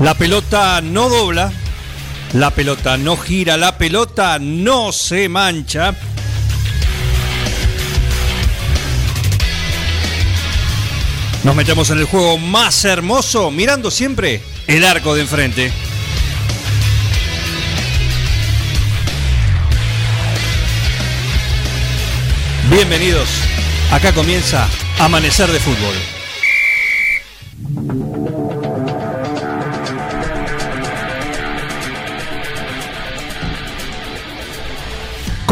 La 0.00 0.14
pelota 0.14 0.80
no 0.80 1.08
dobla, 1.08 1.52
la 2.32 2.50
pelota 2.50 2.96
no 2.96 3.16
gira, 3.16 3.56
la 3.56 3.78
pelota 3.78 4.38
no 4.40 4.90
se 4.90 5.28
mancha. 5.28 5.94
Nos 11.44 11.54
metemos 11.54 11.90
en 11.90 11.98
el 11.98 12.06
juego 12.06 12.38
más 12.38 12.84
hermoso, 12.84 13.52
mirando 13.52 13.90
siempre 13.92 14.42
el 14.66 14.84
arco 14.84 15.14
de 15.14 15.20
enfrente. 15.20 15.72
Bienvenidos, 22.68 23.28
acá 23.92 24.12
comienza 24.12 24.66
Amanecer 24.98 25.52
de 25.52 25.60
Fútbol. 25.60 26.13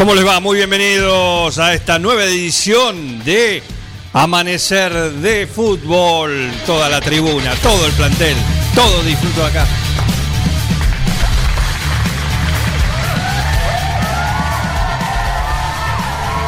¿Cómo 0.03 0.15
les 0.15 0.27
va? 0.27 0.41
Muy 0.41 0.57
bienvenidos 0.57 1.57
a 1.59 1.73
esta 1.73 1.97
nueva 1.97 2.25
edición 2.25 3.23
de 3.23 3.63
Amanecer 4.11 4.91
de 4.91 5.47
Fútbol. 5.47 6.51
Toda 6.65 6.89
la 6.89 6.99
tribuna, 6.99 7.55
todo 7.63 7.85
el 7.85 7.93
plantel, 7.93 8.35
todo 8.75 9.01
disfruto 9.03 9.45
acá. 9.45 9.65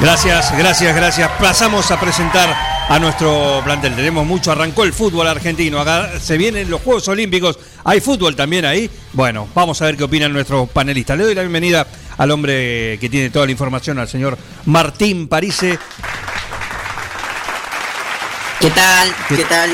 Gracias, 0.01 0.57
gracias, 0.57 0.93
gracias. 0.93 1.31
Pasamos 1.39 1.89
a 1.91 1.97
presentar 1.97 2.75
a 2.89 2.99
nuestro 2.99 3.61
plantel. 3.63 3.95
Tenemos 3.95 4.25
mucho, 4.25 4.51
arrancó 4.51 4.83
el 4.83 4.91
fútbol 4.91 5.27
argentino, 5.27 5.83
se 6.19 6.37
vienen 6.37 6.69
los 6.69 6.81
Juegos 6.81 7.07
Olímpicos, 7.07 7.57
hay 7.83 8.01
fútbol 8.01 8.35
también 8.35 8.65
ahí. 8.65 8.89
Bueno, 9.13 9.47
vamos 9.55 9.81
a 9.81 9.85
ver 9.85 9.97
qué 9.97 10.03
opinan 10.03 10.33
nuestros 10.33 10.69
panelistas. 10.69 11.17
Le 11.17 11.23
doy 11.23 11.35
la 11.35 11.41
bienvenida 11.41 11.87
al 12.17 12.31
hombre 12.31 12.97
que 12.99 13.09
tiene 13.09 13.29
toda 13.29 13.45
la 13.45 13.51
información, 13.51 13.99
al 13.99 14.07
señor 14.07 14.37
Martín 14.65 15.27
Parise. 15.27 15.77
¿Qué 18.59 18.69
tal? 18.71 19.13
¿Qué, 19.27 19.43
tal? 19.43 19.69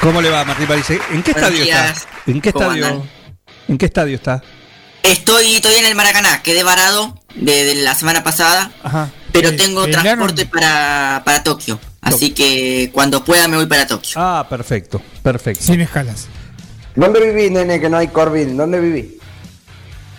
¿Cómo 0.00 0.20
le 0.20 0.30
va, 0.30 0.44
Martín 0.44 0.66
Parise? 0.66 1.00
¿En 1.10 1.22
qué 1.22 1.32
estadio 1.32 1.62
está? 1.62 1.94
¿En 2.26 2.40
qué 2.40 2.48
estadio? 2.50 3.06
¿En 3.68 3.78
qué 3.78 3.86
estadio 3.86 4.14
está? 4.16 4.42
Estoy 5.02 5.60
todavía 5.60 5.82
en 5.82 5.88
el 5.88 5.94
Maracaná, 5.94 6.42
quedé 6.42 6.62
varado 6.62 7.20
desde 7.34 7.76
la 7.76 7.94
semana 7.94 8.24
pasada, 8.24 8.72
pero 9.32 9.54
tengo 9.56 9.86
transporte 9.86 10.46
para, 10.46 11.22
para 11.24 11.42
Tokio. 11.42 11.78
Así 12.00 12.30
que 12.30 12.90
cuando 12.92 13.24
pueda 13.24 13.48
me 13.48 13.56
voy 13.56 13.66
para 13.66 13.86
Tokio. 13.86 14.12
Ah, 14.16 14.46
perfecto, 14.48 15.00
perfecto. 15.22 15.64
Sin 15.64 15.80
escalas. 15.80 16.28
¿Dónde 16.94 17.20
viví, 17.20 17.50
nene, 17.50 17.80
que 17.80 17.88
no 17.88 17.98
hay 17.98 18.08
Corbin? 18.08 18.56
¿Dónde 18.56 18.80
viví? 18.80 19.18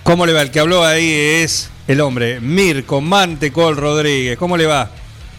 ¿Cómo 0.08 0.26
le 0.26 0.32
va? 0.32 0.42
El 0.42 0.52
que 0.52 0.62
habló 0.62 0.86
ahí 0.86 1.12
es 1.12 1.70
el 1.86 2.00
hombre, 2.00 2.40
Mirko 2.40 3.02
Mantecol 3.02 3.76
Rodríguez. 3.76 4.38
¿Cómo 4.38 4.56
le 4.56 4.66
va? 4.66 4.90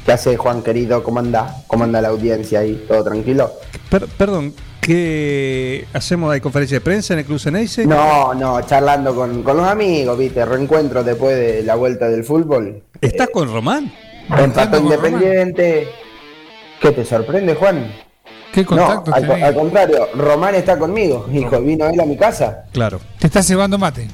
¿Qué 0.04 0.12
hace, 0.12 0.36
Juan 0.36 0.62
querido? 0.62 1.02
¿Cómo 1.02 1.20
anda? 1.20 1.62
¿Cómo 1.66 1.84
anda 1.84 2.02
la 2.02 2.08
audiencia 2.08 2.60
ahí? 2.60 2.84
¿Todo 2.86 3.02
tranquilo? 3.02 3.50
perdón, 4.18 4.52
¿qué 4.82 5.86
hacemos? 5.94 6.30
¿Hay 6.30 6.42
conferencia 6.42 6.76
de 6.76 6.80
prensa 6.82 7.14
en 7.14 7.20
el 7.20 7.24
Club 7.24 7.40
Ceneice? 7.40 7.86
No, 7.86 8.34
no, 8.34 8.60
charlando 8.60 9.14
con, 9.14 9.42
los 9.42 9.66
amigos, 9.66 10.18
¿viste? 10.18 10.44
Reencuentro 10.44 11.02
después 11.02 11.34
de 11.34 11.62
la 11.62 11.74
vuelta 11.74 12.10
del 12.10 12.22
fútbol. 12.22 12.82
¿Estás 13.00 13.30
con 13.30 13.50
Román? 13.50 13.90
Empató 14.38 14.80
Independiente. 14.80 15.88
¿Qué 16.78 16.92
te 16.92 17.06
sorprende, 17.06 17.54
Juan? 17.54 17.90
¿Qué 18.58 18.64
contacto 18.64 19.12
no, 19.12 19.34
al, 19.34 19.54
contrario, 19.54 20.08
Román 20.16 20.52
está 20.56 20.76
conmigo, 20.76 21.28
hijo, 21.32 21.60
vino 21.60 21.86
él 21.88 22.00
a 22.00 22.04
mi 22.04 22.16
casa. 22.16 22.64
Claro. 22.72 23.00
¿Te 23.16 23.28
estás 23.28 23.46
cebando 23.46 23.78
mate? 23.78 24.08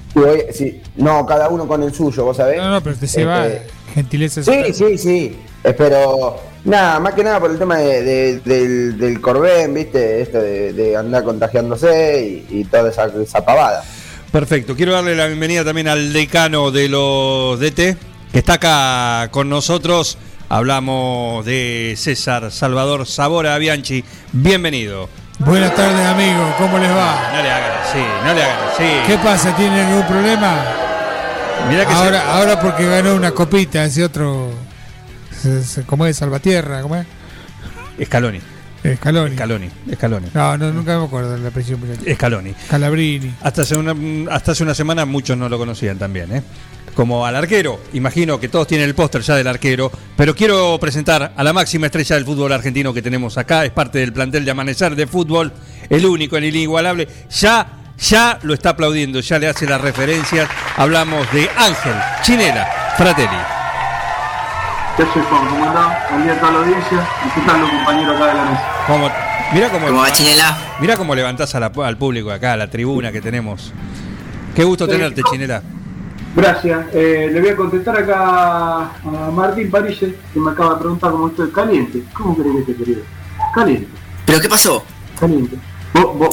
sí, 0.52 0.82
no, 0.96 1.24
cada 1.24 1.48
uno 1.48 1.66
con 1.66 1.82
el 1.82 1.94
suyo, 1.94 2.26
vos 2.26 2.36
sabés. 2.36 2.58
No, 2.58 2.68
no, 2.68 2.82
pero 2.82 2.94
te 2.94 3.06
ceba 3.06 3.46
este, 3.46 3.70
gentileza. 3.94 4.42
Sí, 4.42 4.74
sí, 4.74 4.98
sí. 4.98 5.38
Pero 5.62 6.36
nada, 6.66 7.00
más 7.00 7.14
que 7.14 7.24
nada 7.24 7.40
por 7.40 7.52
el 7.52 7.58
tema 7.58 7.78
del, 7.78 8.42
del 8.44 9.20
Corbén, 9.22 9.72
¿viste? 9.72 10.20
Esto 10.20 10.42
de, 10.42 10.94
andar 10.94 11.24
contagiándose 11.24 12.44
y, 12.50 12.64
toda 12.64 12.90
esa, 12.90 13.06
esa, 13.06 13.42
pavada. 13.42 13.82
Perfecto. 14.30 14.76
Quiero 14.76 14.92
darle 14.92 15.16
la 15.16 15.26
bienvenida 15.26 15.64
también 15.64 15.88
al 15.88 16.12
decano 16.12 16.70
de 16.70 16.90
los 16.90 17.58
DT, 17.58 17.96
que 18.30 18.38
está 18.38 18.54
acá 18.54 19.30
con 19.30 19.48
nosotros. 19.48 20.18
Hablamos 20.48 21.44
de 21.44 21.94
César 21.96 22.50
Salvador 22.50 23.06
Sabora 23.06 23.56
Bianchi. 23.58 24.04
Bienvenido. 24.32 25.08
Buenas 25.38 25.74
tardes, 25.74 26.06
amigo. 26.06 26.54
¿Cómo 26.58 26.78
les 26.78 26.90
va? 26.90 27.32
No 27.34 27.42
le 27.42 27.50
hagan 27.50 27.82
así, 27.82 27.98
no 28.24 28.34
le 28.34 28.42
hagan 28.42 28.68
así. 28.72 28.84
¿Qué 29.06 29.18
pasa? 29.18 29.56
¿Tienen 29.56 29.86
algún 29.86 30.06
problema? 30.06 30.64
Que 31.68 31.82
ahora, 31.92 32.36
ahora 32.36 32.60
porque 32.60 32.86
ganó 32.86 33.14
una 33.14 33.32
copita, 33.32 33.84
ese 33.84 34.04
otro. 34.04 34.50
¿Cómo 35.86 36.06
es? 36.06 36.16
Salvatierra, 36.16 36.82
¿cómo 36.82 36.96
es? 36.96 37.06
Escaloni. 37.98 38.40
Escaloni. 38.82 39.32
Escaloni. 39.32 39.70
Escaloni. 39.90 40.26
No, 40.34 40.58
no, 40.58 40.72
nunca 40.72 40.98
me 40.98 41.06
acuerdo 41.06 41.32
de 41.32 41.38
la 41.38 41.50
presión. 41.50 41.80
Escaloni. 42.04 42.54
Calabrini. 42.68 43.34
Hasta 43.42 43.62
hace, 43.62 43.76
una, 43.76 43.94
hasta 44.30 44.52
hace 44.52 44.62
una 44.62 44.74
semana 44.74 45.06
muchos 45.06 45.38
no 45.38 45.48
lo 45.48 45.56
conocían 45.56 45.98
también, 45.98 46.36
¿eh? 46.36 46.42
Como 46.94 47.26
al 47.26 47.36
arquero. 47.36 47.80
Imagino 47.92 48.40
que 48.40 48.48
todos 48.48 48.66
tienen 48.66 48.88
el 48.88 48.94
póster 48.94 49.22
ya 49.22 49.34
del 49.34 49.46
arquero, 49.46 49.90
pero 50.16 50.34
quiero 50.34 50.78
presentar 50.80 51.32
a 51.36 51.44
la 51.44 51.52
máxima 51.52 51.86
estrella 51.86 52.16
del 52.16 52.24
fútbol 52.24 52.52
argentino 52.52 52.94
que 52.94 53.02
tenemos 53.02 53.36
acá, 53.36 53.64
es 53.64 53.72
parte 53.72 53.98
del 53.98 54.12
plantel 54.12 54.44
de 54.44 54.50
Amanecer 54.50 54.94
de 54.96 55.06
Fútbol, 55.06 55.52
el 55.90 56.06
único, 56.06 56.36
el 56.36 56.44
inigualable. 56.44 57.08
Ya, 57.30 57.66
ya 57.98 58.38
lo 58.42 58.54
está 58.54 58.70
aplaudiendo, 58.70 59.20
ya 59.20 59.38
le 59.38 59.48
hace 59.48 59.66
las 59.66 59.80
referencias. 59.80 60.48
Hablamos 60.76 61.30
de 61.32 61.50
Ángel 61.56 61.94
Chinela 62.22 62.66
Fratelli. 62.96 63.28
¿Qué 64.96 65.02
haces, 65.02 65.24
Juan? 65.26 65.48
¿Cómo 65.48 65.64
andás? 65.64 66.10
Buen 66.10 66.22
día 66.22 66.32
a 66.34 66.40
toda 66.40 66.52
la 66.52 66.58
audiencia. 66.60 67.08
¿Y 67.26 67.40
qué 67.40 67.46
tal 67.46 67.60
los 67.60 67.70
compañeros 67.70 68.16
acá 68.16 68.26
de 68.26 68.34
la 68.34 68.44
mesa? 68.44 68.62
¿Cómo, 68.86 69.10
mira 69.52 69.68
cómo, 69.70 69.86
¿Cómo 69.86 70.00
va 70.00 70.12
Chinela? 70.12 70.58
Mira 70.80 70.96
cómo 70.96 71.14
levantás 71.16 71.54
al 71.54 71.96
público 71.96 72.30
acá, 72.30 72.52
a 72.52 72.56
la 72.56 72.70
tribuna 72.70 73.10
que 73.10 73.20
tenemos. 73.20 73.72
Qué 74.54 74.62
gusto 74.62 74.86
tenerte, 74.86 75.22
Chinela. 75.28 75.62
Gracias. 76.34 76.86
Eh, 76.92 77.30
le 77.32 77.40
voy 77.40 77.50
a 77.50 77.56
contestar 77.56 77.96
acá 77.96 78.90
a 79.04 79.30
Martín 79.32 79.70
París, 79.70 79.98
que 79.98 80.40
me 80.40 80.50
acaba 80.50 80.74
de 80.74 80.80
preguntar 80.80 81.12
cómo 81.12 81.28
estoy. 81.28 81.50
Caliente. 81.50 82.02
¿Cómo 82.12 82.36
crees 82.36 82.52
que 82.52 82.60
esté, 82.60 82.74
querido? 82.76 83.02
Caliente. 83.54 83.88
¿Pero 84.26 84.40
qué 84.40 84.48
pasó? 84.48 84.84
Caliente. 85.18 85.56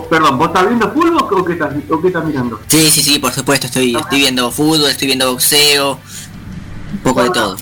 perdón, 0.09 0.38
¿vos 0.40 0.47
estás 0.47 0.67
viendo 0.67 0.91
fútbol 0.91 1.17
o 1.40 1.45
qué 1.45 1.53
estás, 1.53 1.73
o 1.90 2.01
qué 2.01 2.07
estás 2.07 2.25
mirando? 2.25 2.59
Sí, 2.67 2.90
sí, 2.90 3.01
sí, 3.01 3.19
por 3.19 3.31
supuesto. 3.31 3.67
Estoy, 3.67 3.95
estoy 3.95 4.19
viendo 4.19 4.50
fútbol, 4.51 4.90
estoy 4.90 5.07
viendo 5.07 5.31
boxeo, 5.31 6.00
un 6.94 7.00
poco 7.00 7.23
de 7.23 7.29
todo. 7.29 7.57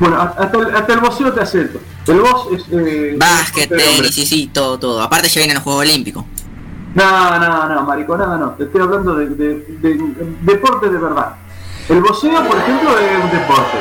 Bueno, 0.00 0.20
hasta 0.20 0.58
el, 0.58 0.74
hasta 0.74 0.92
el 0.94 1.00
boxeo 1.00 1.32
te 1.32 1.40
acepto. 1.40 1.80
El 2.06 2.20
box 2.20 2.52
es... 2.52 2.64
Eh, 2.70 3.16
Básquet, 3.18 3.68
tenis, 3.68 4.14
sí, 4.14 4.24
sí, 4.24 4.50
todo, 4.52 4.78
todo. 4.78 5.02
Aparte 5.02 5.28
ya 5.28 5.40
vienen 5.40 5.56
los 5.56 5.64
Juegos 5.64 5.82
Olímpicos. 5.82 6.24
No, 6.94 7.38
no, 7.38 7.68
no, 7.68 7.82
mariconada 7.82 8.38
no. 8.38 8.50
Te 8.52 8.64
estoy 8.64 8.80
hablando 8.80 9.14
de, 9.16 9.26
de, 9.28 9.54
de 9.82 10.34
deporte 10.42 10.88
de 10.88 10.98
verdad. 10.98 11.36
El 11.88 12.02
boxeo, 12.02 12.46
por 12.46 12.58
ejemplo, 12.58 12.98
es 12.98 13.24
un 13.24 13.30
deporte. 13.30 13.78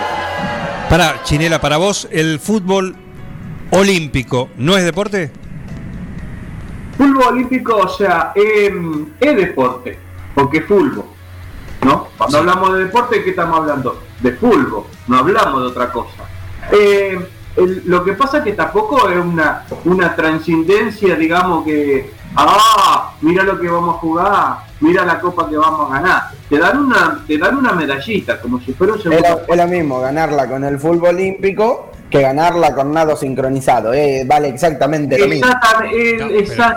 Para, 0.89 1.21
Chinela, 1.23 1.59
para 1.59 1.75
vos, 1.75 2.07
¿el 2.09 2.39
fútbol 2.39 2.95
olímpico 3.71 4.47
no 4.55 4.77
es 4.77 4.85
deporte? 4.85 5.29
Fútbol 6.97 7.23
olímpico, 7.33 7.75
o 7.75 7.89
sea, 7.89 8.31
em, 8.33 9.07
es 9.19 9.35
deporte, 9.35 9.99
porque 10.33 10.59
es 10.59 10.65
fútbol. 10.65 11.03
¿No? 11.83 12.07
Cuando 12.17 12.37
hablamos 12.37 12.73
de 12.73 12.85
deporte, 12.85 13.23
¿qué 13.25 13.31
estamos 13.31 13.59
hablando? 13.59 14.01
De 14.21 14.31
fútbol, 14.31 14.85
no 15.07 15.17
hablamos 15.17 15.63
de 15.63 15.67
otra 15.67 15.91
cosa. 15.91 16.23
Em, 16.71 17.25
lo 17.85 18.05
que 18.05 18.13
pasa 18.13 18.37
es 18.37 18.45
que 18.45 18.53
tampoco 18.53 19.09
es 19.09 19.17
una, 19.17 19.65
una 19.83 20.15
trascendencia, 20.15 21.15
digamos, 21.15 21.65
que, 21.65 22.13
ah, 22.37 23.15
mira 23.19 23.43
lo 23.43 23.59
que 23.59 23.67
vamos 23.67 23.97
a 23.97 23.99
jugar, 23.99 24.57
mira 24.79 25.03
la 25.03 25.19
copa 25.19 25.49
que 25.49 25.57
vamos 25.57 25.91
a 25.91 25.95
ganar. 25.95 26.36
Te 26.49 26.57
dan 26.57 26.79
una, 26.79 27.23
te 27.27 27.37
dan 27.37 27.57
una 27.57 27.73
medallita, 27.73 28.39
como 28.39 28.59
si 28.61 28.73
fuera 28.73 28.93
un 28.93 29.01
segundo. 29.01 29.41
Es 29.47 29.57
lo, 29.57 29.67
mismo 29.67 29.99
ganarla 29.99 30.47
con 30.47 30.63
el 30.63 30.79
fútbol 30.79 31.15
olímpico 31.15 31.91
que 32.09 32.21
ganarla 32.21 32.73
con 32.73 32.93
nado 32.93 33.17
sincronizado. 33.17 33.93
Eh, 33.93 34.23
vale 34.25 34.47
exactamente 34.47 35.17
lo 35.17 35.27
mismo. 35.27 35.47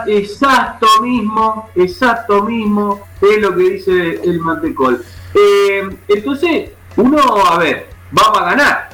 exacto 0.08 0.86
mismo, 1.02 1.70
exacto 1.76 2.42
mismo, 2.42 3.00
es 3.20 3.38
lo 3.38 3.54
que 3.54 3.62
dice 3.62 4.20
el 4.24 4.40
Mantecol. 4.40 5.04
Eh, 5.34 5.88
entonces, 6.08 6.70
uno, 6.96 7.20
a 7.46 7.58
ver, 7.58 7.86
vamos 8.10 8.38
a 8.38 8.44
ganar, 8.44 8.88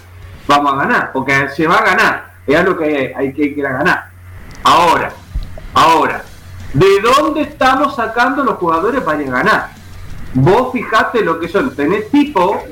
vamos 0.47 0.75
a 0.75 0.77
ganar, 0.77 1.13
porque 1.13 1.49
se 1.57 1.67
va 1.67 1.77
a 1.77 1.85
ganar, 1.85 2.33
es 2.47 2.55
algo 2.55 2.77
que 2.77 2.85
hay, 2.85 3.13
hay 3.17 3.33
que 3.33 3.45
ir 3.45 3.67
a 3.67 3.73
ganar. 3.73 4.11
Ahora, 4.63 5.11
ahora, 5.73 6.23
¿De 6.77 7.01
dónde 7.01 7.41
estamos 7.41 7.97
sacando 7.97 8.45
los 8.45 8.57
jugadores 8.59 9.01
para 9.01 9.23
ganar? 9.23 9.71
Vos 10.39 10.71
fijate 10.71 11.23
lo 11.23 11.41
que 11.41 11.49
son, 11.49 11.75
tenés 11.75 12.11
tipo, 12.11 12.63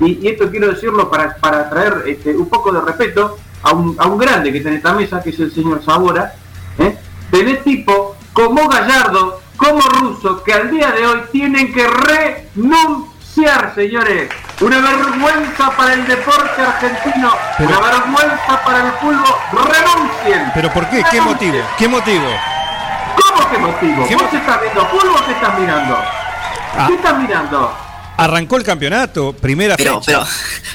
y, 0.00 0.26
esto 0.26 0.50
quiero 0.50 0.68
decirlo 0.68 1.08
para, 1.08 1.36
para 1.36 1.70
traer 1.70 2.02
este, 2.06 2.34
un 2.36 2.48
poco 2.48 2.72
de 2.72 2.80
respeto 2.80 3.38
a 3.62 3.72
un, 3.72 3.94
a 3.98 4.08
un 4.08 4.18
grande 4.18 4.52
que 4.52 4.60
tiene 4.60 4.78
esta 4.78 4.94
mesa, 4.94 5.22
que 5.22 5.30
es 5.30 5.38
el 5.38 5.52
señor 5.52 5.84
Sabora, 5.84 6.34
¿eh? 6.76 6.98
tenés 7.30 7.62
tipo 7.62 8.16
como 8.32 8.68
Gallardo, 8.68 9.40
como 9.56 9.80
Russo, 9.80 10.42
que 10.42 10.54
al 10.54 10.72
día 10.72 10.90
de 10.90 11.06
hoy 11.06 11.20
tienen 11.30 11.72
que 11.72 11.86
renunciar, 11.86 13.72
señores. 13.76 14.30
Una 14.60 14.80
vergüenza 14.80 15.70
para 15.76 15.94
el 15.94 16.06
deporte 16.08 16.62
argentino, 16.62 17.32
una 17.60 17.80
vergüenza 17.80 18.64
para 18.64 18.86
el 18.86 18.92
fútbol. 18.94 19.36
Renuncien. 19.52 20.50
¿Pero 20.52 20.72
por 20.72 20.88
qué? 20.90 21.04
¿Qué 21.12 21.20
motivo? 21.20 21.58
¿Qué 21.78 21.86
motivo? 21.86 22.26
¿Cómo 23.16 23.50
qué 23.50 23.58
motivo? 23.58 24.20
¿Vos 24.20 24.34
estás 24.34 24.60
viendo 24.60 24.86
fútbol 24.86 25.14
o 25.16 25.26
qué 25.26 25.32
estás 25.32 25.58
mirando? 25.58 26.23
Ah. 26.76 26.86
¿Qué 26.88 26.94
estás 26.94 27.18
mirando? 27.18 27.72
Arrancó 28.16 28.56
el 28.56 28.62
campeonato, 28.62 29.32
primera 29.32 29.76
pero, 29.76 30.00
fecha. 30.00 30.20
Pero 30.20 30.26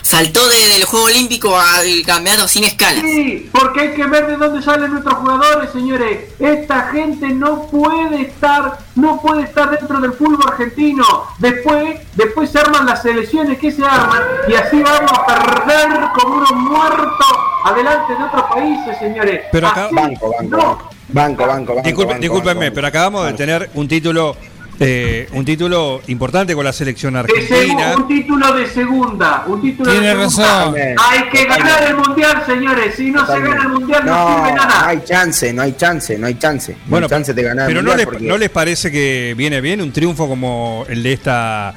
saltó 0.01 0.47
desde 0.49 0.75
el 0.75 0.83
Juego 0.83 1.05
Olímpico 1.05 1.57
al 1.57 2.05
campeonato 2.05 2.47
sin 2.49 2.65
escala. 2.65 3.01
Sí, 3.01 3.49
porque 3.51 3.81
hay 3.81 3.93
que 3.93 4.05
ver 4.07 4.27
de 4.27 4.35
dónde 4.35 4.61
salen 4.61 4.91
nuestros 4.91 5.15
jugadores, 5.15 5.71
señores. 5.71 6.31
Esta 6.37 6.89
gente 6.91 7.29
no 7.29 7.63
puede 7.67 8.23
estar, 8.23 8.79
no 8.95 9.21
puede 9.21 9.43
estar 9.43 9.69
dentro 9.71 10.01
del 10.01 10.13
fútbol 10.13 10.49
argentino. 10.49 11.05
Después, 11.37 11.99
después 12.15 12.49
se 12.49 12.59
arman 12.59 12.85
las 12.85 13.01
selecciones 13.01 13.57
que 13.57 13.71
se 13.71 13.85
arman 13.85 14.21
y 14.49 14.55
así 14.55 14.81
vamos 14.81 15.11
a 15.11 15.25
perder 15.25 16.09
como 16.15 16.35
unos 16.35 16.51
muertos 16.51 17.37
adelante 17.63 18.15
de 18.15 18.23
otros 18.23 18.43
países, 18.53 18.97
señores. 18.99 19.41
Pero 19.51 19.67
acá, 19.67 19.87
banco, 19.91 20.33
banco, 20.37 20.91
banco, 21.07 21.47
banco, 21.47 21.75
banco, 21.75 22.19
Discúlpenme, 22.19 22.71
pero 22.71 22.87
acabamos 22.87 23.27
de 23.27 23.33
tener 23.33 23.69
un 23.75 23.87
título 23.87 24.35
eh, 24.79 25.27
un 25.33 25.43
título 25.43 26.01
importante 26.07 26.55
con 26.55 26.63
la 26.63 26.71
selección 26.71 27.15
argentina. 27.15 27.95
un 27.97 28.07
título 28.07 28.53
de 28.53 28.67
segunda. 28.67 29.43
Un 29.47 29.61
título 29.61 29.91
Tiene 29.91 30.07
de 30.07 30.13
razón. 30.13 30.75
Hay 30.75 31.29
que 31.29 31.45
ganar 31.45 31.83
el 31.83 31.95
mundial, 31.95 32.43
señores. 32.45 32.95
Si 32.95 33.11
no 33.11 33.25
se 33.25 33.39
gana 33.39 33.63
el 33.63 33.69
mundial, 33.69 34.05
no, 34.05 34.27
sirve 34.27 34.53
nada. 34.53 34.81
No 34.81 34.87
hay 34.87 35.01
chance, 35.03 35.53
no 35.53 35.61
hay 35.61 35.73
chance, 35.73 36.17
no 36.17 36.27
hay 36.27 36.35
chance. 36.35 36.77
Bueno, 36.85 37.05
hay 37.05 37.09
chance 37.09 37.33
de 37.33 37.43
ganar 37.43 37.67
pero 37.67 37.81
no, 37.81 37.95
les, 37.95 38.21
¿no 38.21 38.37
les 38.37 38.49
parece 38.49 38.91
que 38.91 39.33
viene 39.37 39.61
bien 39.61 39.81
un 39.81 39.91
triunfo 39.91 40.27
como 40.27 40.85
el 40.87 41.03
de 41.03 41.13
esta 41.13 41.75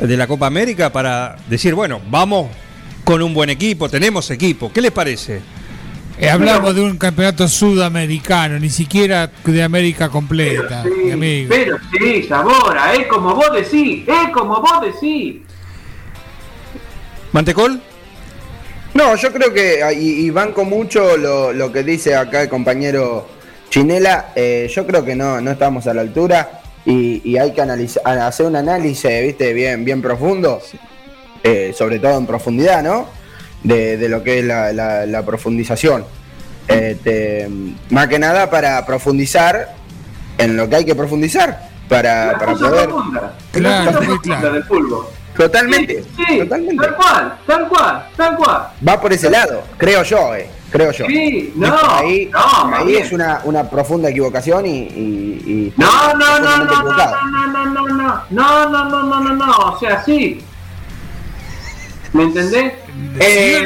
de 0.00 0.16
la 0.16 0.26
Copa 0.26 0.46
América 0.46 0.90
para 0.90 1.36
decir, 1.48 1.74
bueno, 1.74 2.00
vamos 2.10 2.48
con 3.04 3.22
un 3.22 3.34
buen 3.34 3.50
equipo, 3.50 3.88
tenemos 3.88 4.30
equipo. 4.30 4.72
¿Qué 4.72 4.80
les 4.80 4.92
parece? 4.92 5.40
Eh, 6.20 6.28
hablamos 6.28 6.74
de 6.74 6.80
un 6.80 6.96
campeonato 6.98 7.46
sudamericano, 7.46 8.58
ni 8.58 8.70
siquiera 8.70 9.30
de 9.44 9.62
América 9.62 10.08
completa. 10.08 10.82
Pero 10.82 11.16
sí, 11.16 11.46
pero 11.48 11.78
sí 11.92 12.22
Sabora, 12.24 12.92
es 12.94 13.06
como 13.06 13.36
vos 13.36 13.52
decís, 13.52 14.04
es 14.08 14.32
como 14.32 14.60
vos 14.60 14.80
decís. 14.82 15.36
¿Mantecol? 17.30 17.80
No, 18.94 19.14
yo 19.14 19.32
creo 19.32 19.54
que, 19.54 19.80
y, 19.96 20.28
banco 20.30 20.64
mucho 20.64 21.16
lo, 21.16 21.72
que 21.72 21.84
dice 21.84 22.16
acá 22.16 22.42
el 22.42 22.48
compañero 22.48 23.28
Chinela, 23.70 24.32
eh, 24.34 24.68
yo 24.74 24.84
creo 24.88 25.04
que 25.04 25.14
no, 25.14 25.40
no 25.40 25.52
estamos 25.52 25.86
a 25.86 25.94
la 25.94 26.00
altura 26.00 26.62
y, 26.84 27.36
hay 27.36 27.52
que 27.52 27.60
analizar, 27.60 28.18
hacer 28.18 28.46
un 28.46 28.56
análisis, 28.56 29.08
viste, 29.22 29.52
bien, 29.52 29.84
bien 29.84 30.02
profundo, 30.02 30.60
eh, 31.44 31.72
sobre 31.76 32.00
todo 32.00 32.18
en 32.18 32.26
profundidad, 32.26 32.82
¿no? 32.82 33.17
De, 33.62 34.08
lo 34.08 34.22
que 34.22 34.40
es 34.40 34.44
la, 34.44 35.22
profundización. 35.24 36.04
Este, 36.66 37.48
más 37.90 38.08
que 38.08 38.18
nada 38.18 38.50
para 38.50 38.84
profundizar 38.84 39.74
en 40.36 40.56
lo 40.56 40.68
que 40.68 40.76
hay 40.76 40.84
que 40.84 40.94
profundizar, 40.94 41.68
para, 41.88 42.36
para 42.38 42.52
poder... 42.52 42.90
Claro, 43.52 44.02
muy 44.02 44.18
claro. 44.18 44.52
Del 44.52 44.64
fútbol. 44.64 45.06
Totalmente, 45.38 46.02
sí, 46.16 46.38
totalmente. 46.40 46.84
Tal 46.84 46.96
cual, 46.96 47.38
tal 47.46 47.68
cual, 47.68 48.06
tal 48.16 48.36
cual. 48.36 48.68
Va 48.86 49.00
por 49.00 49.12
ese 49.12 49.30
lado, 49.30 49.62
creo 49.76 50.02
yo, 50.02 50.34
eh, 50.34 50.50
creo 50.68 50.90
yo. 50.90 51.06
Sí, 51.06 51.52
no, 51.54 51.76
ahí, 51.88 52.28
no, 52.32 52.74
ahí 52.74 52.96
es 52.96 53.12
una, 53.12 53.42
una 53.44 53.70
profunda 53.70 54.08
equivocación 54.10 54.66
y, 54.66 54.78
y, 54.78 55.74
no, 55.76 55.86
no, 56.14 56.40
no, 56.40 56.56
no, 56.56 56.64
no, 56.64 56.82
no, 56.82 56.82
no, 56.82 57.26
no, 57.46 57.66
no, 57.66 57.66
no, 57.66 58.24
no, 58.30 58.68
no, 58.68 58.68
no, 58.68 59.02
no, 59.04 59.20
no, 59.20 59.46
no, 59.46 59.52
o 59.52 59.78
sea, 59.78 60.02
sí. 60.04 60.42
¿Me 62.12 62.24
entendés? 62.24 62.72
Eh, 63.20 63.64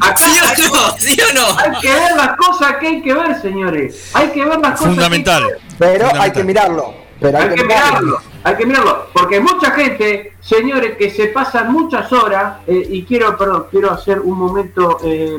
acá 0.00 0.16
¿Sí 0.16 0.38
o 0.40 0.74
no? 0.74 0.98
¿Sí 0.98 1.16
o 1.20 1.34
no? 1.34 1.58
Hay 1.58 1.80
que 1.80 1.88
ver 1.88 2.16
las 2.16 2.36
cosas 2.36 2.76
que 2.76 2.86
hay 2.86 3.02
que 3.02 3.14
ver, 3.14 3.40
señores. 3.40 4.10
Hay 4.14 4.28
que 4.28 4.44
ver 4.44 4.58
las 4.58 4.72
cosas. 4.72 4.94
Fundamental. 4.94 5.44
Pero 5.78 6.08
hay 6.20 6.32
que 6.32 6.44
mirarlo. 6.44 6.94
Pero 7.20 7.38
hay, 7.38 7.54
que, 7.54 7.62
mirarlo. 7.62 8.20
Hay 8.42 8.56
que 8.56 8.66
mirarlo. 8.66 9.06
Porque 9.12 9.40
mucha 9.40 9.70
gente, 9.70 10.32
señores, 10.40 10.96
que 10.96 11.10
se 11.10 11.26
pasan 11.26 11.72
muchas 11.72 12.12
horas, 12.12 12.56
eh, 12.66 12.88
y 12.90 13.04
quiero, 13.04 13.36
perdón, 13.36 13.66
quiero 13.70 13.92
hacer 13.92 14.18
un 14.20 14.38
momento, 14.38 14.98
eh, 15.04 15.36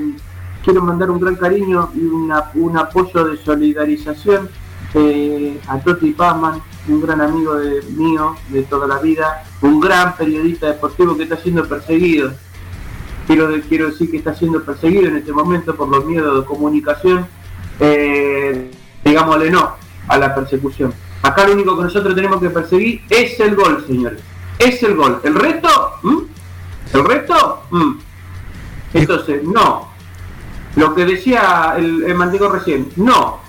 quiero 0.64 0.82
mandar 0.82 1.12
un 1.12 1.20
gran 1.20 1.36
cariño 1.36 1.92
y 1.94 2.06
una, 2.06 2.52
un 2.54 2.78
apoyo 2.78 3.26
de 3.26 3.38
solidarización 3.38 4.50
eh, 4.94 5.60
a 5.68 5.78
Toti 5.80 6.12
Pazman, 6.12 6.62
un 6.88 7.02
gran 7.02 7.20
amigo 7.20 7.56
de, 7.56 7.82
mío 7.82 8.36
de 8.48 8.64
toda 8.64 8.88
la 8.88 9.00
vida, 9.00 9.44
un 9.62 9.82
gran 9.82 10.16
periodista 10.16 10.68
deportivo 10.68 11.18
que 11.18 11.24
está 11.24 11.36
siendo 11.36 11.68
perseguido 11.68 12.32
quiero, 13.28 13.48
decir 13.48 14.12
que 14.12 14.18
está 14.18 14.34
siendo 14.34 14.64
perseguido 14.64 15.08
en 15.08 15.18
este 15.18 15.32
momento 15.32 15.76
por 15.76 15.88
los 15.88 16.06
miedos 16.06 16.42
de 16.42 16.46
comunicación, 16.46 17.28
eh, 17.80 18.72
digámosle 19.04 19.50
no 19.50 19.76
a 20.08 20.18
la 20.18 20.36
persecución. 20.36 20.94
Acá 21.22 21.48
lo 21.48 21.54
único 21.54 21.78
que 21.78 21.84
nosotros 21.84 22.16
tenemos 22.16 22.42
que 22.42 22.50
perseguir 22.50 23.02
es 23.10 23.40
el 23.40 23.56
gol, 23.56 23.84
señores. 23.88 24.20
Es 24.60 24.84
el 24.84 24.96
gol. 24.96 25.22
El 25.24 25.36
resto, 25.36 25.70
el 26.94 27.06
resto, 27.06 27.64
entonces, 28.94 29.44
no. 29.44 29.90
Lo 30.76 30.94
que 30.94 31.06
decía 31.06 31.76
el, 31.78 32.04
el 32.04 32.52
recién, 32.52 32.90
no. 32.96 33.40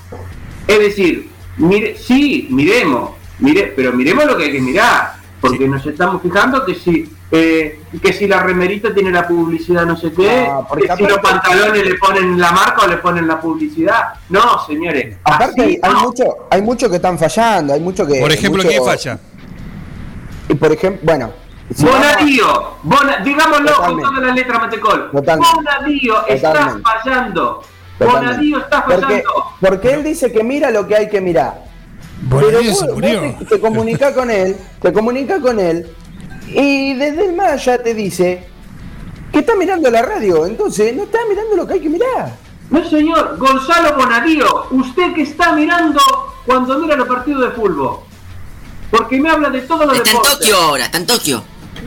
Es 0.67 0.79
decir, 0.79 1.31
mire, 1.57 1.97
sí, 1.97 2.49
miremos, 2.51 3.11
mire, 3.39 3.73
pero 3.77 3.93
miremos 3.93 4.25
lo 4.27 4.37
que 4.37 4.45
hay 4.45 4.53
que 4.53 4.61
mirar, 4.61 5.17
porque 5.49 5.69
nos 5.69 5.85
estamos 5.85 6.23
fijando 6.23 6.65
que 6.65 6.75
si 6.75 7.09
eh, 7.31 7.81
que 8.01 8.13
si 8.13 8.27
la 8.27 8.43
remerita 8.43 8.95
tiene 8.95 9.11
la 9.11 9.27
publicidad 9.29 9.85
no 9.85 9.97
sé 9.97 10.13
qué, 10.13 10.49
que 10.81 10.97
si 10.97 11.03
los 11.03 11.19
pantalones 11.19 11.85
le 11.85 11.95
ponen 11.97 12.41
la 12.41 12.53
marca 12.53 12.85
o 12.85 12.87
le 12.87 12.97
ponen 12.99 13.27
la 13.27 13.41
publicidad. 13.41 14.15
No, 14.31 14.65
señores. 14.67 15.17
Aparte 15.25 15.79
hay, 15.83 15.95
mucho, 15.95 16.25
hay 16.51 16.63
mucho 16.63 16.89
que 16.89 16.97
están 16.97 17.19
fallando, 17.19 17.75
hay 17.75 17.81
mucho 17.81 18.07
que. 18.07 18.21
Por 18.21 18.33
ejemplo, 18.33 18.63
¿quién 18.63 18.85
falla? 18.85 19.19
Y 20.49 20.55
por 20.55 20.73
ejemplo, 20.73 21.01
bueno. 21.03 21.33
Bonadío, 21.79 22.77
digámoslo 23.25 23.75
con 23.77 24.01
todas 24.01 24.23
las 24.23 24.35
letras 24.35 24.61
Matecol. 24.61 25.11
Bonadío 25.13 26.27
está 26.27 26.79
fallando. 26.83 27.63
Bonadío 27.99 28.59
está 28.59 28.83
fallando. 28.83 29.07
Porque, 29.07 29.25
porque 29.61 29.93
él 29.95 30.05
dice 30.05 30.31
que 30.31 30.45
mira 30.45 30.71
lo 30.71 30.87
que 30.87 30.97
hay 30.97 31.09
que 31.09 31.21
mirar. 31.21 31.74
Pero 32.31 32.63
vos, 32.63 33.01
te, 33.01 33.45
te 33.45 33.61
comunica 33.61 34.15
con 34.15 34.31
él, 34.31 34.57
te 34.81 34.93
comunica 34.93 35.41
con 35.41 35.59
él 35.61 35.91
y 36.49 36.95
desde 36.95 37.27
el 37.27 37.35
más 37.35 37.65
ya 37.65 37.79
te 37.79 37.95
dice 37.95 38.47
que 39.33 39.41
está 39.41 39.57
mirando 39.57 39.91
la 39.91 40.03
radio, 40.03 40.47
entonces 40.47 40.95
no 40.95 41.05
está 41.05 41.19
mirando 41.29 41.57
lo 41.57 41.67
que 41.67 41.75
hay 41.75 41.81
que 41.81 41.89
mirar. 41.89 42.37
No, 42.71 42.89
señor, 42.89 43.37
Gonzalo 43.39 43.97
Bonadío, 43.97 44.67
usted 44.71 45.13
que 45.15 45.23
está 45.23 45.53
mirando 45.53 46.01
cuando 46.47 46.79
mira 46.79 46.97
los 46.97 47.09
partidos 47.09 47.43
de 47.43 47.51
fútbol. 47.51 47.99
Porque 48.91 49.21
me 49.21 49.29
habla 49.29 49.51
de 49.51 49.63
todo 49.63 49.87
lo 49.87 49.93
de 49.93 49.99
Está 49.99 50.11
en 50.11 50.23
Tokio 50.23 50.57
ahora, 50.57 50.85
está 50.85 50.99
en 50.99 51.07
Tokio. 51.07 51.45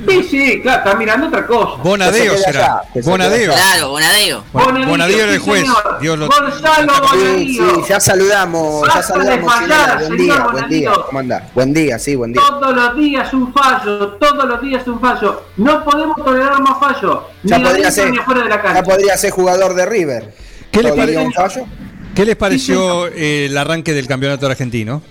Sí, 0.08 0.24
sí, 0.24 0.62
claro, 0.62 0.80
está 0.80 0.98
mirando 0.98 1.28
otra 1.28 1.46
cosa. 1.46 1.82
Bonadeo 1.82 2.38
será. 2.38 2.82
Bonadeo. 3.04 3.54
Claro, 3.54 3.90
Bonadeo. 3.90 4.44
Bonadeo, 4.54 4.88
Bonadeo 4.88 5.24
era 5.24 5.34
el 5.34 5.40
juez. 5.40 5.66
Dios 6.02 6.18
lo... 6.18 6.28
Gonzalo 6.28 6.94
Bonadeo. 7.02 7.38
Sí, 7.40 7.60
ya 7.90 8.00
saludamos. 8.00 8.88
ya 8.94 9.02
saludamos. 9.02 9.54
Fallar, 9.54 10.00
buen 10.00 10.18
día, 10.18 10.48
buen 10.52 10.70
día. 10.70 10.92
¿Cómo 11.06 11.20
anda? 11.20 11.50
Buen 11.54 11.74
día, 11.74 12.00
sí, 12.00 12.16
buen 12.16 12.34
día. 12.34 12.42
Todos 12.42 12.76
los 12.76 12.96
días 12.96 13.34
un 13.34 13.54
fallo, 13.54 14.08
todos 14.14 14.46
los 14.46 14.62
días 14.62 14.88
un 14.88 15.00
fallo. 15.00 15.44
No 15.58 15.84
podemos 15.84 16.18
tolerar 16.18 16.60
más 16.62 16.80
fallos. 16.80 17.20
Ya 17.44 17.60
podría 17.60 17.92
ser, 17.92 18.12
ni 18.12 18.18
afuera 18.18 18.44
de 18.44 18.50
la 18.50 18.62
cancha. 18.62 18.82
Ya 18.82 18.84
podría 18.84 19.18
ser 19.18 19.32
jugador 19.32 19.74
de 19.74 19.86
River. 19.86 20.34
¿Qué 20.72 20.84
les, 20.84 20.94
pareció, 20.94 21.66
¿Qué 22.14 22.26
les 22.26 22.36
pareció 22.36 23.08
el 23.08 23.58
arranque 23.58 23.94
del 23.94 24.08
campeonato 24.08 24.46
argentino? 24.48 25.02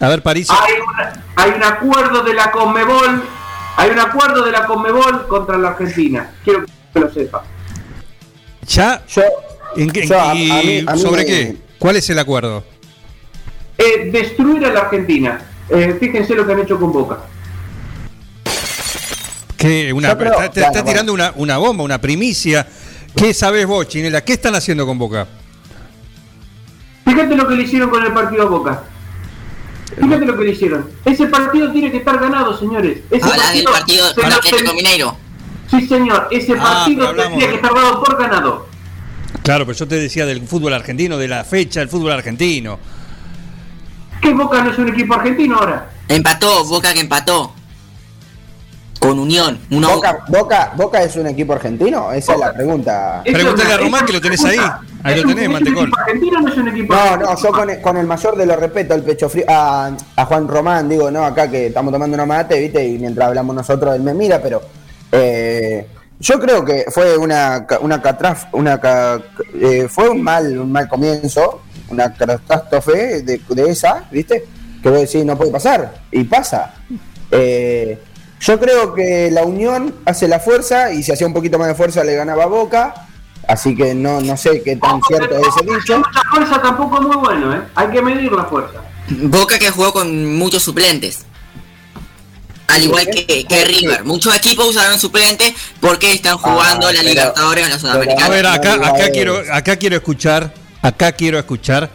A 0.00 0.08
ver, 0.08 0.22
París. 0.22 0.48
Hay, 0.50 0.74
hay 1.36 1.50
un 1.50 1.62
acuerdo 1.62 2.22
de 2.22 2.34
la 2.34 2.50
Conmebol 2.50 3.22
hay 3.76 3.90
un 3.90 3.98
acuerdo 3.98 4.44
de 4.44 4.52
la 4.52 4.66
Conmebol 4.66 5.26
contra 5.28 5.58
la 5.58 5.70
Argentina. 5.70 6.30
Quiero 6.44 6.64
que 6.92 7.00
lo 7.00 7.12
sepa. 7.12 7.44
¿Ya? 8.66 9.02
Yo, 9.06 9.22
¿Sobre 10.96 11.24
qué? 11.24 11.56
¿Cuál 11.78 11.96
es 11.96 12.08
el 12.10 12.18
acuerdo? 12.18 12.64
Eh, 13.78 14.10
destruir 14.12 14.64
a 14.66 14.72
la 14.72 14.80
Argentina. 14.80 15.40
Eh, 15.68 15.96
fíjense 15.98 16.34
lo 16.34 16.46
que 16.46 16.52
han 16.52 16.60
hecho 16.60 16.78
con 16.78 16.92
Boca. 16.92 17.18
¿Qué? 19.56 19.92
Una, 19.92 20.12
está, 20.12 20.84
tirando 20.84 21.12
una, 21.12 21.32
una, 21.36 21.58
bomba, 21.58 21.84
una 21.84 22.00
primicia. 22.00 22.66
¿Qué 23.16 23.32
sabes 23.32 23.66
vos, 23.66 23.88
Chinela? 23.88 24.22
¿Qué 24.22 24.34
están 24.34 24.54
haciendo 24.54 24.86
con 24.86 24.98
Boca? 24.98 25.26
Fíjate 27.04 27.36
lo 27.36 27.48
que 27.48 27.54
le 27.54 27.62
hicieron 27.62 27.90
con 27.90 28.04
el 28.04 28.12
partido 28.12 28.42
a 28.42 28.46
Boca. 28.46 28.82
Fíjate 30.00 30.26
lo 30.26 30.36
que 30.36 30.44
le 30.44 30.50
hicieron. 30.52 30.90
Ese 31.04 31.26
partido 31.26 31.70
tiene 31.72 31.90
que 31.90 31.98
estar 31.98 32.18
ganado, 32.18 32.56
señores. 32.58 32.98
Ese 33.10 33.28
partido, 33.28 33.72
partido 33.72 34.14
con 34.14 34.32
Atlético 34.32 34.74
Mineiro. 34.74 35.16
Sí, 35.70 35.86
señor. 35.86 36.28
Ese 36.30 36.54
ah, 36.58 36.62
partido 36.62 37.14
tendría 37.14 37.48
que 37.48 37.54
estar 37.56 37.74
dado 37.74 38.02
por 38.02 38.18
ganado. 38.18 38.68
Claro, 39.42 39.66
pero 39.66 39.76
yo 39.76 39.88
te 39.88 39.96
decía 39.96 40.24
del 40.26 40.46
fútbol 40.46 40.74
argentino, 40.74 41.18
de 41.18 41.28
la 41.28 41.44
fecha 41.44 41.80
del 41.80 41.88
fútbol 41.88 42.12
argentino. 42.12 42.78
¿Qué 44.20 44.32
Boca 44.32 44.62
no 44.62 44.70
es 44.70 44.78
un 44.78 44.88
equipo 44.88 45.14
argentino 45.14 45.56
ahora? 45.56 45.90
Empató, 46.08 46.64
Boca 46.64 46.94
que 46.94 47.00
empató. 47.00 47.54
Con 49.02 49.18
Unión. 49.18 49.58
Boca, 49.68 50.18
Boca, 50.28 50.72
Boca, 50.76 51.02
es 51.02 51.16
un 51.16 51.26
equipo 51.26 51.54
argentino? 51.54 52.12
Esa 52.12 52.34
es 52.34 52.38
la 52.38 52.52
pregunta. 52.52 53.20
Pregúntale 53.24 53.72
a 53.72 53.76
Román 53.78 54.06
que 54.06 54.12
lo 54.12 54.20
tenés 54.20 54.44
ahí. 54.44 54.58
Ahí 55.02 55.20
lo 55.20 55.26
tenés, 55.26 55.50
Mantecol. 55.50 55.90
No, 56.88 57.16
no, 57.16 57.42
yo 57.42 57.50
con 57.50 57.68
el, 57.68 57.80
con 57.80 57.96
el 57.96 58.06
mayor 58.06 58.36
de 58.36 58.46
los 58.46 58.56
respetos, 58.56 58.96
el 58.96 59.02
pecho 59.02 59.28
frío, 59.28 59.44
a, 59.48 59.90
a, 60.14 60.24
Juan 60.24 60.46
Román, 60.46 60.88
digo, 60.88 61.10
no, 61.10 61.24
acá 61.24 61.50
que 61.50 61.66
estamos 61.66 61.92
tomando 61.92 62.14
una 62.14 62.26
mate, 62.26 62.60
¿viste? 62.60 62.86
Y 62.86 62.96
mientras 62.96 63.26
hablamos 63.26 63.56
nosotros, 63.56 63.92
él 63.96 64.02
me 64.02 64.14
mira, 64.14 64.40
pero. 64.40 64.62
Eh, 65.10 65.84
yo 66.20 66.38
creo 66.38 66.64
que 66.64 66.84
fue 66.88 67.18
una, 67.18 67.66
una 67.80 68.00
una 68.52 68.80
eh, 69.60 69.88
fue 69.88 70.10
un 70.10 70.22
mal, 70.22 70.56
un 70.60 70.70
mal 70.70 70.86
comienzo, 70.86 71.62
una 71.88 72.14
catástrofe 72.14 73.22
de, 73.22 73.40
de 73.48 73.68
esa, 73.68 74.04
¿viste? 74.12 74.44
Que 74.80 74.88
voy 74.88 74.98
a 74.98 75.00
decir, 75.00 75.26
no 75.26 75.36
puede 75.36 75.50
pasar, 75.50 75.92
y 76.12 76.22
pasa. 76.22 76.74
Eh, 77.32 77.98
yo 78.42 78.58
creo 78.58 78.92
que 78.92 79.30
la 79.30 79.44
unión 79.44 79.94
hace 80.04 80.26
la 80.26 80.40
fuerza 80.40 80.92
y 80.92 81.02
si 81.04 81.12
hacía 81.12 81.26
un 81.26 81.32
poquito 81.32 81.58
más 81.58 81.68
de 81.68 81.74
fuerza 81.76 82.02
le 82.02 82.16
ganaba 82.16 82.46
Boca. 82.46 83.06
Así 83.46 83.74
que 83.76 83.94
no, 83.94 84.20
no 84.20 84.36
sé 84.36 84.62
qué 84.62 84.76
tan 84.76 85.00
cierto 85.02 85.36
es 85.36 85.46
ese 85.48 85.62
dicho. 85.62 85.98
Mucha 85.98 86.22
fuerza 86.30 86.62
tampoco 86.62 87.00
es 87.00 87.06
muy 87.06 87.16
bueno, 87.16 87.54
¿eh? 87.54 87.62
Hay 87.74 87.88
que 87.88 88.02
medir 88.02 88.32
la 88.32 88.44
fuerza. 88.44 88.80
Boca 89.08 89.58
que 89.58 89.70
jugó 89.70 89.92
con 89.92 90.34
muchos 90.36 90.62
suplentes. 90.62 91.24
Al 92.68 92.82
igual 92.84 93.06
que, 93.06 93.44
que 93.44 93.64
River. 93.64 94.04
Muchos 94.04 94.34
equipos 94.34 94.68
usaron 94.68 94.98
suplentes 94.98 95.52
porque 95.80 96.12
están 96.12 96.38
jugando 96.38 96.86
ah, 96.86 96.92
la 96.92 97.02
Libertadores 97.02 97.64
en 97.64 97.70
la 97.70 97.78
Sudamericana. 97.78 98.26
A 98.26 98.28
ver, 98.28 98.46
acá, 98.46 98.74
acá, 98.74 99.10
quiero, 99.10 99.42
acá 99.52 99.76
quiero 99.76 99.96
escuchar, 99.96 100.52
acá 100.80 101.12
quiero 101.12 101.38
escuchar 101.38 101.90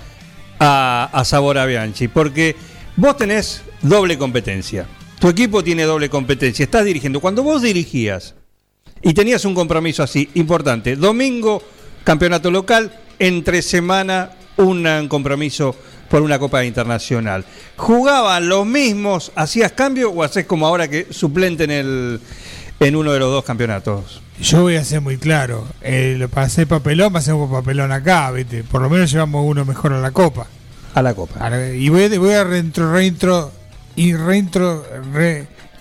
a, 0.60 1.10
a 1.12 1.26
Sabora 1.26 1.66
Bianchi, 1.66 2.08
porque 2.08 2.56
vos 2.96 3.18
tenés 3.18 3.64
doble 3.82 4.18
competencia. 4.18 4.86
Tu 5.20 5.30
equipo 5.30 5.64
tiene 5.64 5.84
doble 5.84 6.10
competencia, 6.10 6.64
estás 6.64 6.86
dirigiendo. 6.86 7.20
Cuando 7.20 7.44
vos 7.44 7.62
dirigías 7.62 8.36
y 9.02 9.14
tenías 9.14 9.46
un 9.46 9.56
compromiso 9.56 10.04
así 10.04 10.30
importante, 10.36 10.96
domingo, 10.96 11.62
campeonato 12.04 12.52
local, 12.52 12.92
entre 13.20 13.62
semana, 13.62 14.32
un 14.58 15.08
compromiso 15.08 15.76
por 16.10 16.22
una 16.22 16.40
Copa 16.40 16.64
Internacional. 16.64 17.46
¿Jugaban 17.76 18.48
los 18.48 18.66
mismos, 18.66 19.32
hacías 19.36 19.72
cambio 19.72 20.12
o 20.12 20.24
haces 20.24 20.46
como 20.46 20.68
ahora 20.68 20.88
que 20.88 21.08
suplente 21.10 21.66
en, 21.66 21.72
el, 21.72 22.20
en 22.80 22.96
uno 22.96 23.12
de 23.12 23.20
los 23.20 23.32
dos 23.32 23.44
campeonatos? 23.44 24.22
Yo 24.40 24.62
voy 24.62 24.76
a 24.76 24.84
ser 24.84 25.02
muy 25.02 25.18
claro. 25.18 25.68
Eh, 25.82 26.28
para 26.32 26.46
hacer 26.46 26.68
papelón, 26.68 27.16
hacemos 27.16 27.52
papelón 27.52 27.92
acá, 27.92 28.32
¿viste? 28.32 28.64
Por 28.64 28.82
lo 28.82 28.90
menos 28.90 29.12
llevamos 29.12 29.44
uno 29.46 29.66
mejor 29.66 29.94
a 29.94 30.00
la 30.00 30.12
Copa. 30.12 30.48
A 30.94 31.02
la 31.02 31.14
Copa. 31.14 31.50
Y 31.76 31.90
voy, 31.90 32.16
voy 32.18 32.34
a 32.34 32.44
reintro, 32.44 32.92
reintro, 32.94 33.52
y 33.98 34.14
reintro, 34.14 34.86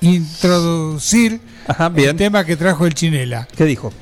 reintroducir 0.00 1.40
el 1.96 2.16
tema 2.16 2.44
que 2.44 2.56
trajo 2.56 2.86
el 2.86 2.94
Chinela. 2.94 3.46
¿Qué 3.56 3.64
dijo? 3.64 3.92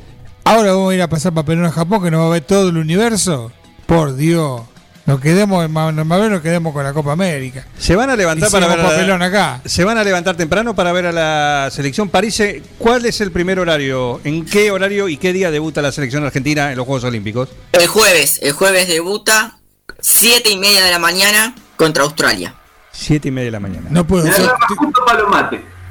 Ahora 0.44 0.72
vamos 0.72 0.92
a 0.92 0.94
ir 0.94 1.02
a 1.02 1.08
pasar 1.08 1.34
papelón 1.34 1.66
a 1.66 1.72
Japón, 1.72 2.02
que 2.02 2.10
nos 2.10 2.22
va 2.22 2.26
a 2.28 2.30
ver 2.30 2.42
todo 2.42 2.70
el 2.70 2.78
universo. 2.78 3.52
Por 3.86 4.16
Dios. 4.16 4.62
Nos 5.06 5.20
quedemos, 5.20 5.68
más 5.68 5.92
nos 5.92 6.40
quedemos 6.40 6.72
con 6.72 6.84
la 6.84 6.94
Copa 6.94 7.12
América. 7.12 7.66
Se 7.76 7.94
van 7.94 8.08
a 8.08 8.16
levantar 8.16 8.50
para 8.50 8.68
ver 8.68 8.80
papelón 8.80 9.20
acá. 9.20 9.60
Se 9.66 9.84
van 9.84 9.98
a 9.98 10.04
levantar 10.04 10.36
temprano 10.36 10.74
para 10.74 10.92
ver 10.92 11.06
a 11.06 11.12
la 11.12 11.68
selección 11.70 12.08
París. 12.08 12.42
¿Cuál 12.78 13.04
es 13.04 13.20
el 13.20 13.30
primer 13.32 13.58
horario? 13.58 14.20
¿En 14.24 14.46
qué 14.46 14.70
horario 14.70 15.08
y 15.08 15.16
qué 15.18 15.34
día 15.34 15.50
debuta 15.50 15.82
la 15.82 15.92
selección 15.92 16.24
argentina 16.24 16.70
en 16.70 16.78
los 16.78 16.86
Juegos 16.86 17.04
Olímpicos? 17.04 17.50
El 17.72 17.86
jueves. 17.86 18.38
El 18.42 18.52
jueves 18.52 18.88
debuta 18.88 19.58
siete 20.00 20.50
y 20.50 20.56
media 20.56 20.82
de 20.84 20.90
la 20.90 20.98
mañana 20.98 21.54
contra 21.76 22.04
Australia. 22.04 22.54
Siete 22.94 23.28
y 23.28 23.30
media 23.32 23.46
de 23.46 23.50
la 23.50 23.60
mañana. 23.60 23.88
No 23.90 24.06
puedo. 24.06 24.24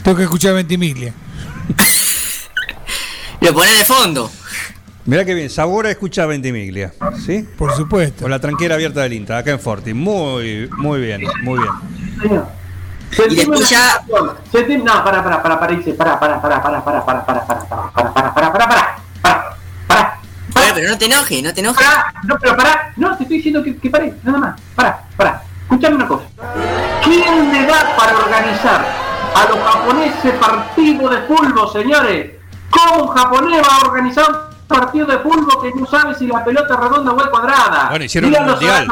Tengo 0.03 0.17
que 0.17 0.23
escuchar 0.23 0.53
Ventimiglia. 0.53 1.13
Lo 3.41 3.53
pones 3.53 3.77
de 3.77 3.85
fondo. 3.85 4.31
Mira 5.05 5.25
qué 5.25 5.33
bien, 5.33 5.49
Sabora 5.49 5.91
escucha 5.91 6.25
Ventimiglia, 6.25 6.93
¿sí? 7.25 7.45
Por 7.57 7.75
supuesto. 7.75 8.21
Con 8.21 8.31
la 8.31 8.39
tranquera 8.39 8.75
abierta 8.75 9.01
del 9.01 9.11
INTA, 9.11 9.37
acá 9.37 9.51
en 9.51 9.59
Forti. 9.59 9.93
Muy, 9.93 10.69
muy 10.77 11.01
bien, 11.01 11.23
muy 11.41 11.59
bien. 11.59 12.43
Y 13.29 13.39
escucha... 13.41 14.01
No, 14.07 15.03
para, 15.03 15.21
para, 15.21 15.43
para, 15.43 15.59
para, 15.59 15.75
dice, 15.75 15.93
para, 15.93 16.17
para, 16.17 16.41
para, 16.41 16.63
para, 16.63 16.85
para, 16.85 17.05
para, 17.05 17.25
para, 17.25 17.45
para, 17.45 17.67
para, 17.67 17.91
para, 17.91 18.13
para, 18.13 18.33
para, 18.33 18.33
para, 18.33 18.53
para, 18.53 19.57
para, 19.87 20.19
para, 20.53 20.73
pero 20.73 20.89
no 20.89 20.97
te 20.97 21.05
enojes, 21.05 21.43
no 21.43 21.53
te 21.53 21.59
enojes. 21.59 21.85
no, 22.23 22.37
pero 22.39 22.55
para, 22.55 22.93
no, 22.95 23.17
te 23.17 23.23
estoy 23.23 23.37
diciendo 23.37 23.61
que, 23.61 23.75
que 23.75 23.89
pare, 23.89 24.13
nada 24.23 24.37
más. 24.37 24.61
Para, 24.73 25.03
para. 25.17 25.43
Escuchame 25.63 25.95
una 25.95 26.07
cosa. 26.07 26.25
¿Quién 27.03 27.51
le 27.51 27.65
da 27.65 27.95
para 27.97 28.17
organizar 28.17 28.85
a 29.35 29.49
los 29.49 29.59
japoneses 29.59 30.33
partidos 30.39 31.11
de 31.11 31.17
fútbol, 31.23 31.69
señores? 31.71 32.31
¿Cómo 32.69 33.03
un 33.03 33.09
japonés 33.09 33.61
va 33.61 33.75
a 33.75 33.87
organizar 33.87 34.53
partido 34.73 35.05
de 35.05 35.19
fútbol 35.19 35.61
que 35.61 35.79
no 35.79 35.85
sabe 35.85 36.15
si 36.15 36.27
la 36.27 36.43
pelota 36.43 36.73
es 36.73 36.79
redonda 36.79 37.11
o 37.11 37.21
es 37.21 37.27
cuadrada. 37.27 37.89
Bueno, 37.89 38.05
hicieron 38.05 38.29
mira 38.29 38.43
mundial. 38.43 38.87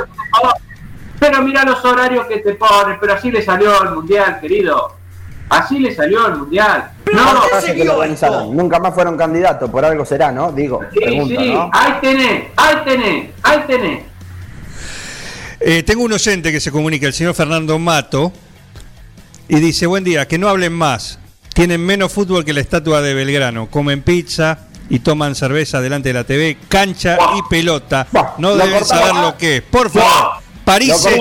pero 1.19 1.41
mira 1.41 1.63
los 1.63 1.83
horarios 1.83 2.25
que 2.27 2.37
te 2.37 2.53
ponen, 2.55 2.97
pero 2.99 3.13
así 3.13 3.31
le 3.31 3.41
salió 3.41 3.81
el 3.83 3.91
mundial, 3.91 4.39
querido. 4.39 4.95
Así 5.49 5.79
le 5.79 5.93
salió 5.93 6.27
el 6.27 6.37
mundial. 6.37 6.91
No, 7.11 7.33
no 7.33 7.41
que 7.65 7.83
lo 7.83 7.95
organizaron. 7.95 8.55
Nunca 8.55 8.79
más 8.79 8.93
fueron 8.93 9.17
candidatos, 9.17 9.69
por 9.69 9.83
algo 9.83 10.05
será, 10.05 10.31
¿no? 10.31 10.51
Digo, 10.51 10.79
sí, 10.93 10.99
sí, 11.27 11.57
ahí 11.73 11.93
tenés, 11.99 12.43
ahí 12.55 12.75
tenés, 12.85 13.29
ahí 13.43 13.63
tenés. 13.67 14.10
Eh, 15.63 15.83
tengo 15.83 16.03
un 16.03 16.13
oyente 16.13 16.51
que 16.51 16.59
se 16.59 16.71
comunica, 16.71 17.07
el 17.07 17.13
señor 17.13 17.35
Fernando 17.35 17.77
Mato, 17.77 18.33
y 19.47 19.59
dice, 19.59 19.85
buen 19.85 20.03
día, 20.03 20.27
que 20.27 20.37
no 20.37 20.49
hablen 20.49 20.73
más. 20.73 21.19
Tienen 21.53 21.85
menos 21.85 22.11
fútbol 22.11 22.45
que 22.45 22.53
la 22.53 22.61
estatua 22.61 23.01
de 23.01 23.13
Belgrano. 23.13 23.69
Comen 23.69 24.01
pizza, 24.01 24.67
y 24.91 24.99
toman 24.99 25.35
cerveza 25.35 25.79
delante 25.79 26.09
de 26.09 26.13
la 26.13 26.25
TV, 26.25 26.57
cancha 26.67 27.17
y 27.37 27.41
pelota. 27.49 28.07
no 28.37 28.55
deben 28.57 28.83
saber 28.83 29.15
lo 29.15 29.37
que 29.37 29.57
es. 29.57 29.61
Por 29.63 29.89
favor. 29.89 30.41
París 30.65 30.93
es 30.93 31.19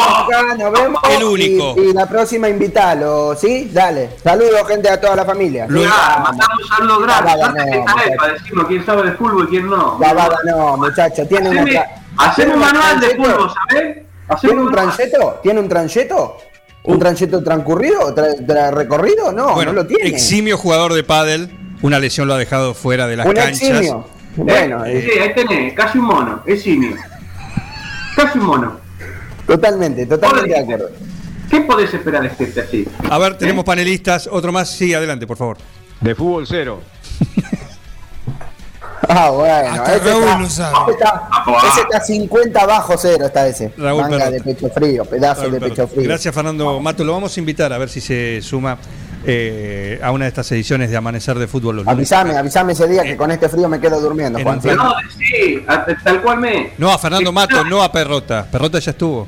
el 1.17 1.25
único. 1.25 1.75
Y, 1.81 1.95
la 1.95 2.07
próxima 2.07 2.49
invítalo, 2.49 3.35
¿sí? 3.37 3.71
Dale. 3.73 4.11
Saludos, 4.23 4.67
gente, 4.69 4.91
a 4.91 5.01
toda 5.01 5.17
la 5.17 5.25
familia. 5.25 5.67
mandamos 5.69 6.61
un 6.61 6.69
saludo 6.69 7.01
grande. 7.01 7.79
No, 7.79 8.17
para 8.17 8.33
decirlo 8.35 8.67
quién 8.67 8.85
sabe 8.85 9.11
de 9.11 9.17
fútbol 9.17 9.47
y 9.47 9.51
quién 9.51 9.71
no. 9.71 9.99
La 10.01 10.39
no, 10.45 10.77
muchacho. 10.77 11.27
Tiene 11.27 11.81
Haceme 12.19 12.55
un 12.55 12.61
manual 12.61 13.01
de 13.01 13.17
fútbol, 13.17 13.51
¿sabes? 13.69 14.10
¿Tiene 14.41 14.61
un 14.61 14.71
trancheto? 14.71 15.41
¿Tiene 15.43 15.61
un 15.61 15.69
trancheto? 15.69 16.37
¿Un 16.85 16.99
trancheto 16.99 17.43
transcurrido? 17.43 18.15
¿Recorrido? 18.73 19.33
No, 19.33 19.63
no 19.63 19.73
lo 19.73 19.87
tiene. 19.87 20.09
Eximio 20.09 20.57
jugador 20.57 20.95
de 20.95 21.03
pádel 21.05 21.51
una 21.83 21.99
lesión 21.99 22.29
lo 22.29 22.35
ha 22.35 22.39
dejado 22.39 22.75
fuera 22.75 23.07
de 23.07 23.17
las 23.17 23.33
canchas. 23.33 23.95
Bueno, 24.37 24.85
eh, 24.85 25.03
sí, 25.03 25.19
ahí 25.19 25.35
tenés, 25.35 25.73
casi 25.75 25.99
un 25.99 26.05
mono, 26.05 26.43
es 26.47 26.63
simio. 26.63 26.97
Casi 28.15 28.39
un 28.39 28.47
mono. 28.47 28.81
Totalmente, 29.47 30.07
totalmente 30.07 30.51
de 30.51 30.59
acuerdo. 30.59 30.91
¿Qué 31.51 31.61
podés 31.63 31.93
esperar 31.93 32.23
de 32.23 32.45
este 32.45 32.61
así? 32.61 32.87
A 33.09 33.19
ver, 33.19 33.37
tenemos 33.37 33.63
¿Eh? 33.63 33.67
panelistas, 33.67 34.29
otro 34.31 34.53
más, 34.53 34.71
sí, 34.71 34.95
adelante, 34.95 35.27
por 35.27 35.37
favor. 35.37 35.57
De 36.01 36.15
fútbol 36.15 36.47
cero. 36.47 36.81
ah, 39.09 39.31
bueno, 39.31 39.85
ese 39.85 39.97
está, 39.97 41.29
ese, 41.73 41.81
está, 41.83 42.01
50 42.01 42.67
bajo 42.67 42.97
cero, 42.97 43.27
está 43.27 43.47
ese. 43.47 43.73
Raúl 43.77 44.03
Manga 44.03 44.31
de 44.31 44.41
pecho 44.41 44.69
frío, 44.71 45.05
pedazo 45.05 45.51
de 45.51 45.61
pecho 45.61 45.87
frío. 45.89 46.05
Gracias, 46.05 46.35
Fernando 46.35 46.81
Mato. 46.81 47.05
Lo 47.05 47.13
vamos 47.13 47.37
a 47.37 47.41
invitar 47.41 47.73
a 47.73 47.79
ver 47.79 47.89
si 47.89 48.01
se 48.01 48.41
suma 48.43 48.79
eh, 49.27 50.01
a 50.03 50.13
una 50.13 50.25
de 50.25 50.29
estas 50.29 50.51
ediciones 50.53 50.91
de 50.91 50.97
Amanecer 50.97 51.39
de 51.39 51.47
Fútbol. 51.47 51.77
Los 51.77 51.89
avisame, 51.89 52.37
avisame 52.37 52.73
ese 52.73 52.89
día 52.89 53.03
que 53.03 53.17
con 53.17 53.31
este 53.31 53.49
frío 53.49 53.69
me 53.69 53.81
quedo 53.81 54.01
durmiendo, 54.01 54.39
Juan. 54.43 54.61
No, 54.77 54.95
sí, 55.19 55.65
tal 56.05 56.23
cual 56.23 56.39
me. 56.39 56.73
No, 56.79 56.91
a 56.91 56.99
Fernando 56.99 57.33
Mato, 57.33 57.65
no 57.65 57.83
a 57.83 57.93
Perrota. 57.93 58.47
Perrota 58.51 58.79
ya 58.79 58.93
estuvo. 58.93 59.27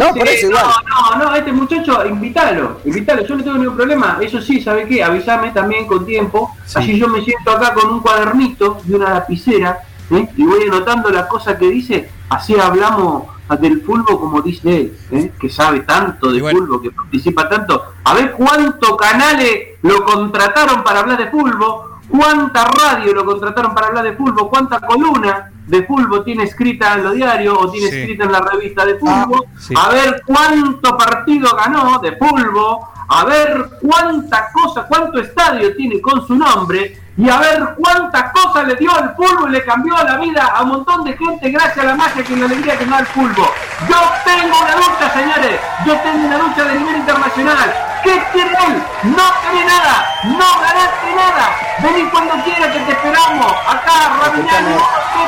No, 0.00 0.14
por 0.14 0.26
eso 0.26 0.46
igual. 0.46 0.64
No, 0.64 1.16
no, 1.18 1.24
no, 1.24 1.34
este 1.36 1.52
muchacho, 1.52 2.06
invítalo, 2.06 2.80
invítalo, 2.86 3.22
yo 3.26 3.36
no 3.36 3.44
tengo 3.44 3.58
ningún 3.58 3.76
problema. 3.76 4.18
Eso 4.22 4.40
sí, 4.40 4.62
¿sabe 4.62 4.86
qué? 4.86 5.04
Avísame 5.04 5.50
también 5.50 5.86
con 5.86 6.06
tiempo. 6.06 6.56
Así 6.74 6.98
yo 6.98 7.06
me 7.08 7.22
siento 7.22 7.50
acá 7.50 7.74
con 7.74 7.90
un 7.90 8.00
cuadernito 8.00 8.80
y 8.88 8.94
una 8.94 9.10
lapicera 9.10 9.80
¿eh? 10.10 10.26
y 10.36 10.44
voy 10.44 10.62
anotando 10.64 11.10
las 11.10 11.26
cosas 11.26 11.56
que 11.56 11.68
dice. 11.68 12.10
Así 12.30 12.58
hablamos 12.58 13.24
del 13.60 13.82
fútbol 13.82 14.18
como 14.18 14.40
dice 14.40 14.76
él, 14.76 14.98
¿eh? 15.10 15.32
que 15.38 15.50
sabe 15.50 15.80
tanto 15.80 16.32
de 16.32 16.40
fútbol, 16.40 16.80
que 16.80 16.92
participa 16.92 17.48
tanto. 17.48 17.92
A 18.04 18.14
ver 18.14 18.32
cuántos 18.32 18.96
canales 18.96 19.78
lo 19.82 20.02
contrataron 20.04 20.82
para 20.82 21.00
hablar 21.00 21.18
de 21.18 21.28
fútbol, 21.28 21.98
cuánta 22.08 22.64
radio 22.64 23.12
lo 23.12 23.24
contrataron 23.26 23.74
para 23.74 23.88
hablar 23.88 24.04
de 24.04 24.12
fútbol, 24.14 24.48
cuánta 24.48 24.80
columna 24.80 25.50
de 25.66 25.82
fútbol 25.84 26.24
tiene 26.24 26.44
escrita 26.44 26.94
en 26.94 27.04
los 27.04 27.14
diarios 27.14 27.56
o 27.58 27.70
tiene 27.70 27.88
escrita 27.88 28.24
en 28.24 28.32
la 28.32 28.40
revista 28.40 28.84
de 28.84 28.96
fútbol. 28.96 29.44
Ah, 29.76 29.86
a 29.86 29.92
ver 29.92 30.22
cuánto 30.26 30.96
partido 30.96 31.54
ganó 31.56 31.98
de 31.98 32.16
fútbol, 32.16 32.78
a 33.08 33.24
ver 33.24 33.70
cuánta 33.80 34.48
cosa, 34.52 34.86
cuánto 34.88 35.18
estadio 35.18 35.74
tiene 35.76 36.00
con 36.00 36.26
su 36.26 36.34
nombre 36.34 36.98
y 37.20 37.28
a 37.28 37.36
ver 37.38 37.74
cuántas 37.76 38.32
cosas 38.32 38.66
le 38.66 38.74
dio 38.76 38.90
al 38.94 39.14
fútbol 39.14 39.50
y 39.50 39.52
le 39.52 39.64
cambió 39.64 39.94
la 40.02 40.16
vida 40.16 40.46
a 40.46 40.62
un 40.62 40.70
montón 40.70 41.04
de 41.04 41.14
gente 41.16 41.50
gracias 41.50 41.78
a 41.78 41.88
la 41.88 41.94
magia 41.94 42.24
que 42.24 42.34
la 42.34 42.46
alegría 42.46 42.78
que 42.78 42.86
da 42.86 43.00
el 43.00 43.06
fútbol. 43.06 43.46
Yo 43.88 43.96
tengo 44.24 44.58
una 44.58 44.76
lucha, 44.76 45.12
señores, 45.12 45.60
yo 45.84 45.96
tengo 46.00 46.26
una 46.26 46.38
lucha 46.38 46.64
de 46.64 46.78
nivel 46.78 46.96
internacional. 46.96 47.74
¿Qué 48.02 48.22
quiere 48.32 48.50
él? 48.50 48.82
No 49.02 49.24
tiene 49.42 49.66
nada, 49.66 50.06
no 50.24 50.60
ganaste 50.60 51.14
nada. 51.14 51.50
Vení 51.82 52.08
cuando 52.08 52.42
quieras 52.42 52.72
que 52.72 52.80
te 52.80 52.92
esperamos. 52.92 53.52
Acá, 53.68 54.16
Rabiñano. 54.22 54.78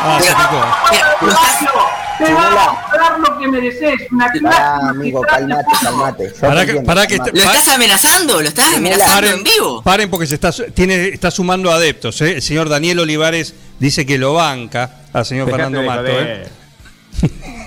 Ah, 0.04 0.18
te 2.18 2.32
vamos 2.32 2.78
a 2.90 2.96
dar 2.96 3.18
lo 3.18 3.38
que 3.38 3.48
mereces. 3.48 3.94
Una 4.10 4.30
clase. 4.30 4.62
amigo, 4.88 5.20
calmate, 5.22 5.70
calmate. 5.82 6.30
Para 6.40 6.66
que, 6.66 6.74
para 6.80 7.06
que 7.06 7.18
¿Lo 7.18 7.42
estás 7.42 7.68
amenazando? 7.68 8.40
¿Lo 8.40 8.48
estás 8.48 8.74
amenazando 8.76 9.28
en 9.28 9.44
vivo? 9.44 9.82
Paren 9.82 10.10
porque 10.10 10.26
se 10.26 10.34
está, 10.34 10.52
tiene, 10.74 11.08
está 11.08 11.30
sumando 11.30 11.72
adeptos. 11.82 12.20
¿eh? 12.22 12.36
El 12.36 12.42
señor 12.42 12.68
Daniel 12.68 13.00
Olivares 13.00 13.54
dice 13.78 14.06
que 14.06 14.18
lo 14.18 14.34
banca 14.34 15.02
al 15.12 15.26
señor 15.26 15.50
Fernando 15.50 15.82
Mato. 15.82 16.06
¿eh? 16.06 16.48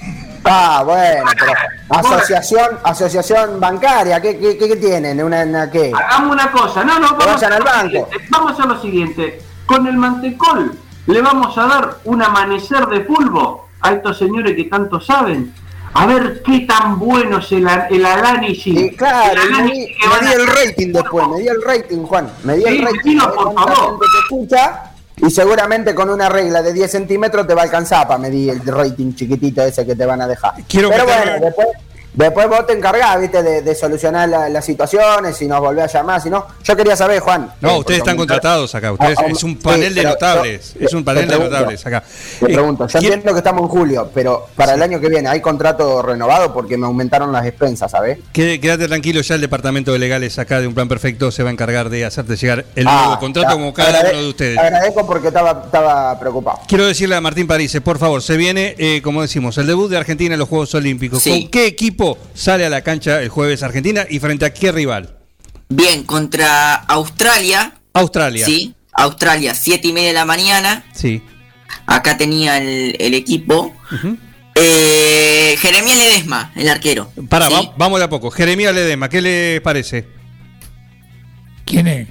Ah, 0.48 0.84
bueno, 0.86 1.24
pero 1.40 1.54
asociación, 1.90 2.78
asociación 2.84 3.60
bancaria, 3.60 4.22
¿qué, 4.22 4.38
qué, 4.38 4.56
qué 4.56 4.76
tienen? 4.76 5.20
¿Una, 5.24 5.72
qué? 5.72 5.92
Hagamos 5.92 6.36
una 6.36 6.52
cosa, 6.52 6.84
no, 6.84 7.00
no, 7.00 7.16
vamos, 7.16 7.42
al 7.42 7.64
banco. 7.64 8.08
vamos 8.30 8.52
a 8.52 8.54
hacer 8.54 8.66
lo 8.68 8.80
siguiente, 8.80 9.42
con 9.66 9.88
el 9.88 9.98
mantecol 9.98 10.78
le 11.08 11.22
vamos 11.22 11.58
a 11.58 11.66
dar 11.66 11.98
un 12.04 12.22
amanecer 12.22 12.86
de 12.88 13.00
pulvo 13.02 13.70
a 13.82 13.94
estos 13.94 14.20
señores 14.20 14.56
que 14.56 14.66
tanto 14.66 15.00
saben, 15.00 15.52
a 15.98 16.06
ver 16.08 16.44
qué 16.44 16.60
tan 16.62 17.00
bueno 17.00 17.40
es 17.40 17.52
el, 17.54 17.68
el 17.90 18.06
análisis. 18.06 18.96
claro, 18.98 19.42
me 19.50 19.72
di, 19.72 19.88
el 20.34 20.46
rating 20.46 20.92
después, 20.92 21.28
me 21.30 21.40
di 21.40 21.48
el 21.48 21.62
rating, 21.62 22.04
Juan, 22.04 22.30
me 22.44 22.58
di 22.58 22.64
el 22.66 22.84
rating. 22.84 23.18
por 23.18 23.54
favor. 23.54 24.00
Te 24.00 24.20
escucha, 24.24 24.92
y 25.18 25.32
seguramente 25.32 25.96
con 25.96 26.10
una 26.10 26.28
regla 26.28 26.62
de 26.62 26.74
10 26.74 26.92
centímetros 26.92 27.48
te 27.48 27.54
va 27.54 27.62
a 27.62 27.66
alcanzar 27.66 28.08
para 28.08 28.20
medir 28.20 28.50
el 28.50 28.66
rating 28.66 29.14
chiquitito 29.14 29.62
ese 29.64 29.86
que 29.86 29.96
te 29.96 30.06
van 30.06 30.22
a 30.22 30.28
dejar. 30.28 30.56
Quiero 30.68 30.90
Pero 30.90 31.06
bueno, 31.06 31.32
después 31.40 31.68
Después 32.16 32.48
vos 32.48 32.66
te 32.66 32.74
encargás, 32.74 33.20
viste, 33.20 33.44
de, 33.44 33.76
solucionar 33.76 34.30
las 34.30 34.64
situaciones, 34.64 35.36
si 35.36 35.48
nos 35.48 35.60
volvés 35.60 35.84
a 35.84 36.00
llamar, 36.00 36.22
si 36.22 36.30
no. 36.30 36.48
Yo 36.64 36.76
quería 36.76 36.96
saber, 36.96 37.20
Juan. 37.20 37.52
No, 37.60 37.72
eh, 37.72 37.80
ustedes 37.80 38.00
están 38.00 38.16
contratados 38.16 38.74
acá. 38.74 38.94
Ustedes, 38.94 39.20
es 39.28 39.44
un 39.44 39.58
panel 39.58 39.94
de 39.94 40.04
notables. 40.04 40.76
es 40.80 40.94
un 40.94 41.04
panel 41.04 41.28
de 41.28 41.38
notables 41.38 41.86
acá. 41.86 42.04
Te 42.40 42.46
pregunto, 42.46 42.88
yo 42.88 43.00
entiendo 43.00 43.34
que 43.34 43.40
estamos 43.40 43.64
en 43.64 43.68
julio, 43.68 44.10
pero 44.14 44.48
para 44.56 44.76
el 44.76 44.82
año 44.82 45.00
que 45.02 45.10
viene, 45.10 45.28
¿hay 45.28 45.42
contrato 45.42 46.02
renovado? 46.02 46.54
Porque 46.54 46.78
me 46.78 46.86
aumentaron 46.86 47.34
las 47.34 47.46
expensas, 47.46 47.92
¿sabes? 47.92 48.20
Quédate 48.32 48.88
tranquilo, 48.88 49.20
ya 49.22 49.36
el 49.36 49.42
departamento 49.42 49.92
de 49.92 50.00
legales 50.00 50.40
acá 50.40 50.62
de 50.62 50.68
un 50.68 50.74
plan 50.74 50.88
perfecto 50.88 51.32
se 51.32 51.44
va 51.44 51.50
a 51.50 51.52
encargar 51.52 51.90
de 51.90 52.06
hacerte 52.06 52.38
llegar 52.38 52.66
el 52.76 52.86
nuevo 52.86 53.14
ah, 53.14 53.20
contrato 53.20 53.54
como 53.54 53.74
cada 53.74 54.12
uno 54.12 54.22
de 54.22 54.30
ustedes. 54.30 54.58
Agradezco 54.58 55.06
porque 55.06 55.28
estaba, 55.28 55.64
estaba 55.66 56.18
preocupado. 56.18 56.60
Quiero 56.68 56.86
decirle 56.86 57.16
a 57.16 57.22
Martín 57.22 57.46
París, 57.46 57.78
por 57.84 57.98
favor, 57.98 58.22
se 58.22 58.38
viene, 58.38 58.76
eh, 58.78 59.02
como 59.04 59.22
decimos, 59.22 59.58
el 59.58 59.68
debut 59.68 59.90
de 59.90 59.98
Argentina 59.98 60.34
en 60.34 60.40
los 60.40 60.48
Juegos 60.48 60.74
Olímpicos. 60.76 61.24
¿Con 61.24 61.50
qué 61.50 61.66
equipo 61.66 62.05
sale 62.34 62.66
a 62.66 62.70
la 62.70 62.82
cancha 62.82 63.22
el 63.22 63.30
jueves 63.30 63.64
Argentina 63.64 64.06
y 64.10 64.20
frente 64.20 64.46
a 64.46 64.54
qué 64.54 64.72
rival? 64.72 65.18
Bien, 65.70 66.04
contra 66.04 66.76
Australia. 66.76 67.74
Australia. 67.94 68.46
Sí, 68.46 68.76
Australia, 68.94 69.54
siete 69.56 69.88
y 69.88 69.94
media 69.94 70.10
de 70.10 70.14
la 70.14 70.26
mañana. 70.26 70.86
Sí. 70.94 71.22
Acá 71.86 72.18
tenía 72.18 72.58
el, 72.58 73.14
equipo. 73.14 73.74
Eh, 74.56 75.56
Jeremías 75.60 75.98
Ledesma, 75.98 76.52
el 76.56 76.70
arquero. 76.70 77.12
Para, 77.30 77.50
vamos 77.78 78.00
de 78.00 78.06
a 78.06 78.10
poco. 78.10 78.32
Jeremías 78.32 78.74
Ledesma, 78.74 79.10
¿qué 79.10 79.22
le 79.22 79.62
parece? 79.62 80.08
¿Quién 81.66 81.88
es? 81.88 82.08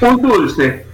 Un 0.00 0.22
dulce. 0.22 0.89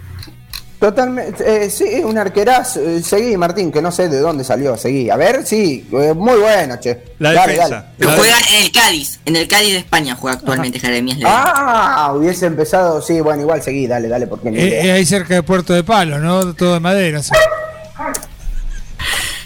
Totalmente, 0.79 1.65
eh, 1.65 1.71
sí, 1.71 1.85
un 2.05 2.19
arquerazo. 2.19 2.81
Eh, 2.81 3.03
seguí, 3.03 3.37
Martín, 3.39 3.73
que 3.73 3.81
no 3.81 3.91
sé 3.91 4.11
de 4.11 4.21
dónde 4.21 4.45
salió. 4.45 4.77
Seguí. 4.77 5.09
A 5.09 5.17
ver, 5.17 5.47
sí, 5.47 5.89
eh, 5.91 6.13
muy 6.15 6.39
bueno, 6.39 6.77
che. 6.79 7.15
La 7.19 7.33
defensa. 7.33 7.93
juega 7.99 8.37
en 8.51 8.63
el 8.63 8.73
Cádiz, 8.73 9.19
en 9.25 9.37
el 9.37 9.49
Cádiz 9.49 9.73
de 9.73 9.79
España 9.79 10.15
juega 10.15 10.37
actualmente 10.37 10.79
Jeremías 10.79 11.19
Ah, 11.25 12.13
hubiese 12.15 12.45
empezado, 12.45 13.01
sí, 13.01 13.21
bueno, 13.23 13.43
igual 13.43 13.63
seguí, 13.63 13.87
dale, 13.87 14.09
dale, 14.09 14.27
porque 14.27 14.51
eh, 14.51 14.93
ahí 14.93 15.07
cerca 15.07 15.35
de 15.35 15.43
Puerto 15.43 15.73
de 15.73 15.83
Palo, 15.83 16.19
¿no? 16.19 16.53
Todo 16.53 16.75
de 16.75 16.81
madera. 16.81 17.23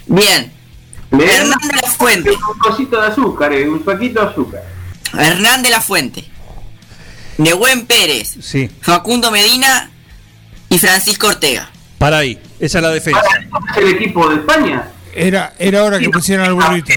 Bien. 0.07 0.53
Hernán 1.13 1.59
de 1.69 1.77
la 1.81 1.89
Fuente. 1.93 2.31
Un 2.31 2.59
cosito 2.59 3.01
de 3.01 3.07
azúcar, 3.07 3.53
un 3.53 3.81
paquito 3.85 4.21
de 4.21 4.27
azúcar. 4.31 4.65
Hernán 5.17 5.63
de 5.63 5.71
la 5.71 5.81
Fuente. 5.81 6.25
Nehuen 7.39 7.87
Pérez. 7.87 8.37
Sí. 8.43 8.69
Facundo 8.81 9.31
Medina 9.31 9.91
y 10.71 10.79
Francisco 10.79 11.27
Ortega. 11.27 11.71
Para 11.99 12.19
ahí, 12.19 12.41
esa 12.59 12.79
es 12.79 12.83
la 12.83 12.91
defensa. 12.91 13.21
¿Es 13.73 13.77
el 13.77 13.89
equipo 13.89 14.27
de 14.31 14.37
España? 14.37 14.91
Era, 15.15 15.53
era 15.59 15.85
hora 15.85 15.99
que 15.99 16.09
pusieran 16.09 16.47
al 16.47 16.55
burrito. 16.55 16.95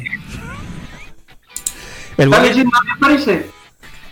¿El 2.16 2.32
¿Está 2.32 2.44
leyendo 2.44 2.72
parece? 3.02 3.50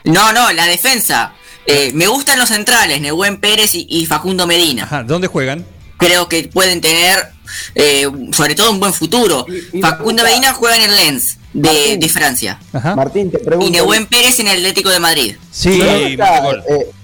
No, 0.04 0.34
no, 0.34 0.52
la 0.52 0.66
defensa. 0.66 1.34
Eh, 1.66 1.92
me 1.94 2.08
gustan 2.08 2.40
los 2.40 2.50
centrales, 2.50 3.00
Nehuen 3.00 3.40
Pérez 3.40 3.72
y, 3.74 4.06
Facundo 4.08 4.48
Medina. 4.48 4.84
Ajá, 4.84 5.04
¿Dónde 5.04 5.28
juegan? 5.28 5.66
Creo 5.98 6.28
que 6.28 6.50
pueden 6.50 6.82
tener, 6.82 7.32
eh, 7.76 8.10
sobre 8.34 8.56
todo, 8.56 8.72
un 8.72 8.80
buen 8.80 8.94
futuro. 8.94 9.46
Facundo 9.80 10.24
Medina 10.24 10.54
juega 10.54 10.78
en 10.78 10.84
el 10.84 10.96
Lens 10.96 11.38
de, 11.54 11.98
de 11.98 12.10
Francia. 12.10 12.60
Ajá. 12.74 12.96
Martín, 12.96 13.32
te 13.32 13.40
pregunto. 13.40 13.68
Y 13.68 13.72
Nehuen 13.72 14.06
Pérez 14.06 14.40
en 14.40 14.48
el 14.48 14.58
Atlético 14.58 14.90
de 14.90 15.00
Madrid. 15.00 15.36
Sí, 15.52 15.82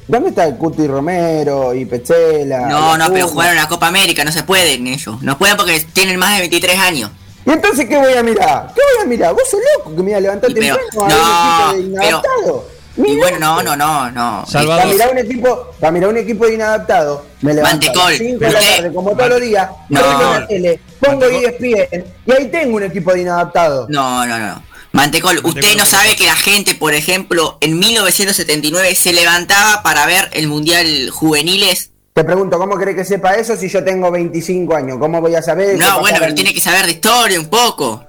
¿Dónde 0.08 0.30
está 0.30 0.46
el 0.46 0.56
Cuti 0.56 0.88
Romero 0.88 1.74
y 1.74 1.86
Pechela? 1.86 2.70
No, 2.70 2.98
no, 2.98 3.12
pero 3.12 3.28
jugaron 3.28 3.58
la 3.58 3.68
Copa 3.68 3.88
América, 3.88 4.24
no 4.24 4.32
se 4.32 4.44
pueden 4.44 4.88
ellos. 4.88 5.22
No 5.22 5.38
pueden 5.38 5.58
porque 5.58 5.86
tienen 5.92 6.18
más 6.18 6.34
de 6.34 6.40
23 6.40 6.80
años. 6.80 7.12
¿Y 7.46 7.52
entonces 7.52 7.88
qué 7.88 7.98
voy 7.98 8.14
a 8.14 8.24
mirar? 8.24 8.74
¿Qué 8.74 8.82
voy 8.82 9.04
a 9.04 9.06
mirar? 9.06 9.34
¿Vos 9.34 9.44
sos 9.50 9.60
loco 9.78 9.96
que 9.96 10.04
me 10.04 10.12
iba 10.12 10.18
a 10.18 10.22
levantar 10.22 10.54
temprano 10.54 10.80
no, 10.94 11.06
a 11.06 11.74
inadaptado? 11.78 12.77
Y 12.98 13.16
bueno, 13.18 13.40
no, 13.40 13.64
no, 13.64 13.76
no, 13.76 14.12
no. 14.12 14.46
Salvador. 14.48 14.84
Para 14.84 14.94
mirar 14.94 15.12
un 15.12 15.18
equipo, 15.20 15.72
para 15.80 15.92
mirar 15.92 16.10
un 16.10 16.18
equipo 16.18 16.46
de 16.46 16.54
inadaptado, 16.56 17.26
me 17.42 17.54
levanto 17.54 17.92
a 17.92 18.10
las 18.10 18.18
5 18.18 18.40
de 18.40 18.52
la 18.52 18.60
tarde, 18.60 18.94
como 18.94 19.12
todos 19.12 19.30
los 19.30 19.42
días, 19.42 19.70
no, 19.90 20.02
la 20.02 20.48
tele, 20.48 20.80
pongo 21.00 21.26
ESPN 21.26 22.06
y 22.26 22.32
ahí 22.32 22.48
tengo 22.48 22.78
un 22.78 22.84
equipo 22.84 23.14
de 23.14 23.22
inadaptado. 23.22 23.86
No, 23.90 24.26
no, 24.26 24.40
no. 24.40 24.64
Mantecol, 24.94 25.40
usted 25.44 25.76
no 25.78 25.86
sabe 25.86 26.16
que 26.16 26.26
la 26.26 26.36
gente, 26.36 26.74
por 26.74 26.94
ejemplo, 26.94 27.58
en 27.62 27.78
1979 27.78 28.96
se 28.96 29.14
levantaba 29.14 29.84
para 29.84 30.06
ver 30.08 30.30
el 30.34 30.48
Mundial 30.48 31.10
Juveniles. 31.12 31.92
Te 32.14 32.24
pregunto, 32.24 32.58
¿cómo 32.58 32.78
cree 32.78 32.96
que 32.96 33.06
sepa 33.06 33.36
eso 33.36 33.56
si 33.56 33.70
yo 33.70 33.84
tengo 33.84 34.10
25 34.10 34.76
años? 34.76 34.98
¿Cómo 34.98 35.22
voy 35.22 35.36
a 35.36 35.44
saber? 35.44 35.78
No, 35.78 36.00
bueno, 36.00 36.18
pero 36.20 36.34
tiene 36.34 36.52
que 36.52 36.62
saber 36.62 36.86
de 36.86 36.94
historia 36.94 37.40
un 37.40 37.48
poco. 37.48 38.04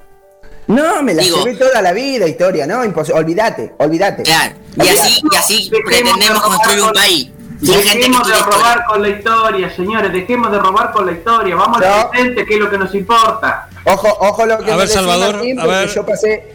No, 0.68 1.02
me 1.02 1.14
la 1.14 1.22
Digo, 1.22 1.44
toda 1.58 1.82
la 1.82 1.92
vida, 1.92 2.26
historia, 2.26 2.66
¿no? 2.66 2.80
olvídate, 2.80 3.74
olvídate. 3.78 4.22
Claro, 4.22 4.54
y 4.82 4.88
así, 4.88 5.22
y 5.30 5.36
así 5.36 5.70
pretendemos 5.84 6.42
construir 6.42 6.82
un 6.82 6.92
país. 6.92 7.30
Dejemos 7.60 8.26
de 8.26 8.34
robar 8.34 8.84
con 8.86 9.02
la 9.02 9.08
historia, 9.08 9.74
señores, 9.74 10.12
dejemos 10.12 10.52
de 10.52 10.58
robar 10.58 10.92
con 10.92 11.06
la 11.06 11.12
historia, 11.12 11.56
vamos 11.56 11.78
a 11.78 11.80
la 11.80 12.10
gente, 12.12 12.46
que 12.46 12.54
es 12.54 12.60
lo 12.60 12.70
que 12.70 12.78
nos 12.78 12.94
importa. 12.94 13.68
Ojo, 13.84 14.08
ojo 14.20 14.46
lo 14.46 14.58
que 14.58 14.70
a 14.70 14.76
ver, 14.76 14.88
Salvador, 14.88 15.36
a 15.36 15.66
ver, 15.66 15.88
yo 15.92 16.06
pasé 16.06 16.52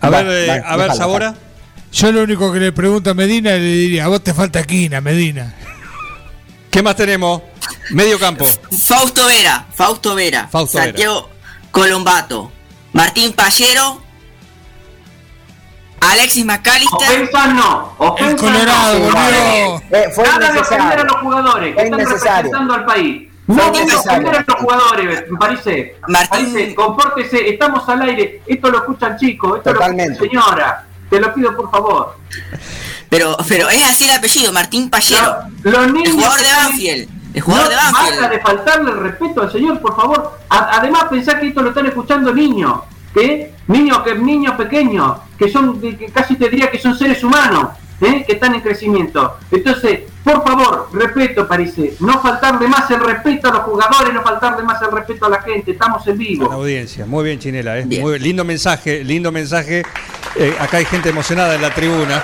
a 0.00 0.08
ver, 0.08 0.26
eh, 0.28 0.62
a 0.64 0.76
ver, 0.76 0.92
Sabora. 0.94 1.34
Yo 1.92 2.12
lo 2.12 2.22
único 2.22 2.52
que 2.52 2.60
le 2.60 2.72
pregunto 2.72 3.10
a 3.10 3.14
Medina 3.14 3.52
le 3.52 3.60
diría, 3.60 4.04
a 4.04 4.08
vos 4.08 4.22
te 4.22 4.32
falta 4.32 4.62
quina, 4.64 5.00
Medina. 5.00 5.54
¿Qué 6.70 6.82
más 6.82 6.96
tenemos? 6.96 7.42
Medio 7.90 8.18
campo. 8.18 8.46
Fausto 8.78 9.26
Vera, 9.26 9.66
Fausto 9.74 10.14
Vera, 10.14 10.48
Fausto 10.50 10.78
Santiago 10.78 11.28
Colombato, 11.70 12.50
Martín 12.92 13.32
Pallero, 13.32 14.02
Alexis 16.00 16.44
McAllister. 16.44 17.08
Ofensas 17.08 17.54
no, 17.54 17.94
ofensas 17.98 18.32
el 18.32 18.52
Colorado, 18.52 18.98
no. 18.98 19.04
Volvió. 19.04 19.82
Eh, 19.90 20.10
fue 20.14 20.24
Nada 20.24 20.52
de 20.52 20.60
ofender 20.60 21.00
a 21.00 21.04
los 21.04 21.16
jugadores 21.20 21.76
que 21.76 21.82
están 21.82 22.00
representando 22.00 22.74
al 22.74 22.84
país. 22.84 23.28
No 23.46 23.72
que 23.72 23.82
ofender 23.82 24.36
a 24.36 24.44
los 24.46 24.56
jugadores, 24.60 25.30
me 25.30 25.38
parece. 25.38 25.96
Martín. 26.08 26.74
compórtese, 26.74 27.50
estamos 27.50 27.88
al 27.88 28.02
aire. 28.02 28.42
Esto 28.46 28.70
lo 28.70 28.78
escuchan 28.78 29.18
chicos, 29.18 29.58
esto 29.58 29.72
Totalmente. 29.72 30.18
lo 30.18 30.24
escuchan 30.24 30.42
señora. 30.42 30.86
Te 31.10 31.20
lo 31.20 31.34
pido 31.34 31.56
por 31.56 31.70
favor. 31.70 32.16
Pero, 33.08 33.36
pero 33.48 33.68
es 33.68 33.82
así 33.90 34.04
el 34.04 34.12
apellido, 34.12 34.52
Martín 34.52 34.88
Pallero. 34.88 35.38
los 35.64 35.92
niños 35.92 36.10
el 36.10 36.12
jugador 36.14 36.40
de 36.40 36.52
Banfield. 36.52 37.08
El 37.34 37.40
jugador 37.42 37.68
de 37.68 37.76
Banfield. 37.76 38.20
Basta 38.20 38.28
de 38.28 38.40
faltarle 38.40 38.90
el 38.92 38.98
respeto 39.00 39.42
al 39.42 39.52
señor, 39.52 39.80
por 39.80 39.96
favor. 39.96 40.38
además, 40.48 41.04
pensá 41.10 41.38
que 41.40 41.48
esto 41.48 41.62
lo 41.62 41.70
están 41.70 41.86
escuchando 41.86 42.32
niños. 42.32 42.80
¿Eh? 43.14 43.52
Niños, 43.68 43.98
que, 44.00 44.14
niños 44.14 44.54
pequeños, 44.56 45.18
que 45.38 45.48
son, 45.48 45.80
que 45.80 46.10
casi 46.12 46.36
te 46.36 46.48
diría 46.48 46.70
que 46.70 46.78
son 46.78 46.96
seres 46.96 47.22
humanos. 47.22 47.68
¿eh? 48.00 48.24
que 48.26 48.34
están 48.34 48.54
en 48.54 48.60
crecimiento. 48.60 49.38
Entonces, 49.50 50.00
por 50.24 50.42
favor, 50.42 50.88
respeto, 50.92 51.46
parece, 51.46 51.94
no 52.00 52.20
faltarle 52.20 52.68
más 52.68 52.90
el 52.90 53.00
respeto 53.00 53.48
a 53.48 53.52
los 53.52 53.62
jugadores, 53.64 54.12
no 54.12 54.22
faltarle 54.22 54.62
más 54.62 54.80
el 54.82 54.90
respeto 54.90 55.26
a 55.26 55.28
la 55.28 55.42
gente, 55.42 55.72
estamos 55.72 56.06
en 56.06 56.18
vivo. 56.18 56.48
La 56.48 56.54
audiencia, 56.54 57.06
muy 57.06 57.24
bien, 57.24 57.38
Chinela, 57.38 57.78
¿eh? 57.78 57.84
Muy 57.84 58.18
lindo 58.18 58.44
mensaje, 58.44 59.04
lindo 59.04 59.30
mensaje. 59.32 59.82
Eh, 60.36 60.56
acá 60.58 60.78
hay 60.78 60.84
gente 60.84 61.08
emocionada 61.10 61.54
en 61.54 61.62
la 61.62 61.74
tribuna. 61.74 62.22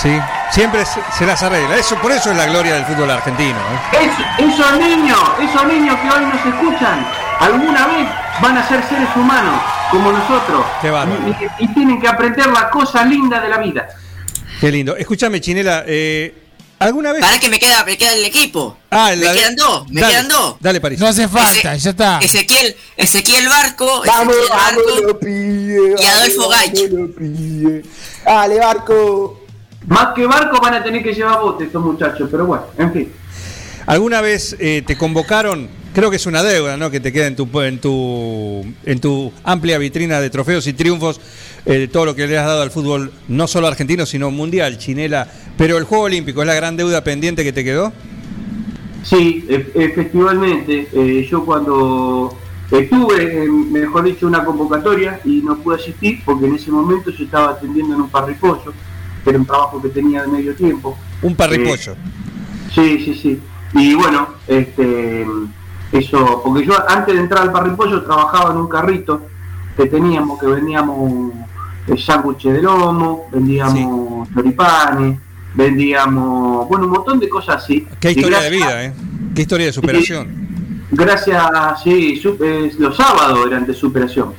Sí, 0.00 0.18
siempre 0.50 0.84
se, 0.84 1.26
las 1.26 1.42
arregla. 1.42 1.76
Eso, 1.76 1.96
por 1.96 2.12
eso 2.12 2.30
es 2.30 2.36
la 2.36 2.46
gloria 2.46 2.74
del 2.74 2.84
fútbol 2.84 3.10
argentino. 3.10 3.56
¿eh? 3.58 4.10
esos 4.38 4.78
niños, 4.78 5.18
esos 5.40 5.66
niños 5.66 5.96
que 6.00 6.08
hoy 6.10 6.26
nos 6.26 6.46
escuchan, 6.46 7.06
alguna 7.40 7.86
vez 7.86 8.08
van 8.40 8.58
a 8.58 8.68
ser 8.68 8.82
seres 8.88 9.08
humanos 9.14 9.60
como 9.90 10.12
nosotros. 10.12 10.64
Qué 10.80 10.92
y, 11.58 11.64
y, 11.64 11.68
tienen 11.68 12.00
que 12.00 12.08
aprender 12.08 12.46
la 12.48 12.70
cosa 12.70 13.04
linda 13.04 13.40
de 13.40 13.48
la 13.48 13.58
vida. 13.58 13.88
Qué 14.60 14.70
lindo. 14.70 14.96
Escúchame, 14.96 15.40
Chinela, 15.40 15.84
eh, 15.86 16.46
¿Alguna 16.78 17.12
vez? 17.12 17.22
Para 17.22 17.38
que 17.38 17.48
me 17.48 17.58
queda, 17.58 17.84
me 17.84 17.96
queda 17.96 18.12
el 18.12 18.24
equipo. 18.24 18.76
Ah, 18.90 19.12
me 19.16 19.32
quedan 19.32 19.56
dos, 19.56 19.88
me 19.90 20.02
quedan 20.02 20.28
dos. 20.28 20.56
Dale, 20.60 20.80
París. 20.80 21.00
No 21.00 21.06
hace 21.06 21.26
falta, 21.26 21.74
ya 21.74 21.90
está. 21.90 22.18
Ezequiel, 22.18 22.76
Ezequiel 22.96 23.48
Barco, 23.48 24.04
Ezequiel 24.04 24.48
Barco 24.50 25.18
y 25.26 26.04
Adolfo 26.06 26.48
Gaich. 26.50 27.82
Dale, 28.24 28.58
Barco. 28.58 29.40
Más 29.86 30.08
que 30.14 30.26
Barco 30.26 30.60
van 30.60 30.74
a 30.74 30.82
tener 30.82 31.02
que 31.02 31.14
llevar 31.14 31.40
bote 31.40 31.64
estos 31.64 31.82
muchachos, 31.82 32.28
pero 32.30 32.44
bueno, 32.44 32.66
en 32.76 32.92
fin. 32.92 33.12
¿Alguna 33.86 34.20
vez 34.20 34.56
eh, 34.58 34.82
te 34.84 34.98
convocaron? 34.98 35.70
Creo 35.96 36.10
que 36.10 36.16
es 36.16 36.26
una 36.26 36.42
deuda, 36.42 36.76
¿no? 36.76 36.90
Que 36.90 37.00
te 37.00 37.10
queda 37.10 37.26
en 37.26 37.36
tu, 37.36 37.48
en 37.62 37.78
tu, 37.78 38.62
en 38.84 39.00
tu 39.00 39.32
amplia 39.42 39.78
vitrina 39.78 40.20
de 40.20 40.28
trofeos 40.28 40.66
y 40.66 40.74
triunfos, 40.74 41.18
eh, 41.64 41.88
todo 41.90 42.04
lo 42.04 42.14
que 42.14 42.26
le 42.26 42.36
has 42.36 42.44
dado 42.44 42.60
al 42.60 42.70
fútbol, 42.70 43.12
no 43.28 43.46
solo 43.46 43.66
argentino, 43.66 44.04
sino 44.04 44.30
mundial, 44.30 44.76
Chinela. 44.76 45.26
Pero 45.56 45.78
el 45.78 45.84
Juego 45.84 46.04
Olímpico, 46.04 46.42
¿es 46.42 46.48
la 46.48 46.54
gran 46.54 46.76
deuda 46.76 47.02
pendiente 47.02 47.44
que 47.44 47.52
te 47.54 47.64
quedó? 47.64 47.94
Sí, 49.04 49.46
e-, 49.48 49.70
efectivamente. 49.74 50.86
Eh, 50.92 51.26
yo 51.30 51.46
cuando 51.46 52.36
estuve, 52.70 53.48
mejor 53.48 54.04
dicho, 54.04 54.26
una 54.26 54.44
convocatoria 54.44 55.22
y 55.24 55.40
no 55.40 55.56
pude 55.56 55.76
asistir 55.76 56.20
porque 56.26 56.44
en 56.44 56.56
ese 56.56 56.70
momento 56.70 57.08
yo 57.10 57.24
estaba 57.24 57.52
atendiendo 57.52 57.94
en 57.94 58.02
un 58.02 58.10
parripollo, 58.10 58.74
que 59.24 59.30
era 59.30 59.38
un 59.38 59.46
trabajo 59.46 59.80
que 59.80 59.88
tenía 59.88 60.20
de 60.24 60.28
medio 60.28 60.54
tiempo. 60.54 60.94
Un 61.22 61.34
parripollo. 61.34 61.96
sí, 62.74 63.02
sí, 63.02 63.14
sí. 63.14 63.40
Y 63.72 63.94
bueno, 63.94 64.28
este, 64.46 65.24
eso, 65.98 66.42
porque 66.44 66.66
yo 66.66 66.74
antes 66.88 67.14
de 67.14 67.20
entrar 67.20 67.42
al 67.42 67.52
parripollo 67.52 68.02
trabajaba 68.02 68.52
en 68.52 68.58
un 68.58 68.68
carrito 68.68 69.22
que 69.76 69.86
teníamos, 69.86 70.40
que 70.40 70.46
vendíamos 70.46 71.32
el 71.86 71.98
sándwich 71.98 72.44
de 72.44 72.62
lomo, 72.62 73.28
vendíamos 73.30 74.28
choripanes, 74.34 75.18
vendíamos, 75.54 76.68
bueno, 76.68 76.86
un 76.86 76.92
montón 76.92 77.18
de 77.18 77.28
cosas 77.28 77.62
así. 77.62 77.86
Qué 78.00 78.12
historia 78.12 78.40
de 78.40 78.50
vida, 78.50 78.84
¿eh? 78.84 78.92
Qué 79.34 79.42
historia 79.42 79.66
de 79.66 79.72
superación. 79.72 80.46
gracias, 80.90 81.42
sí, 81.82 82.22
los 82.78 82.96
sábados 82.96 83.46
eran 83.46 83.66
de 83.66 83.74
superación. 83.74 84.34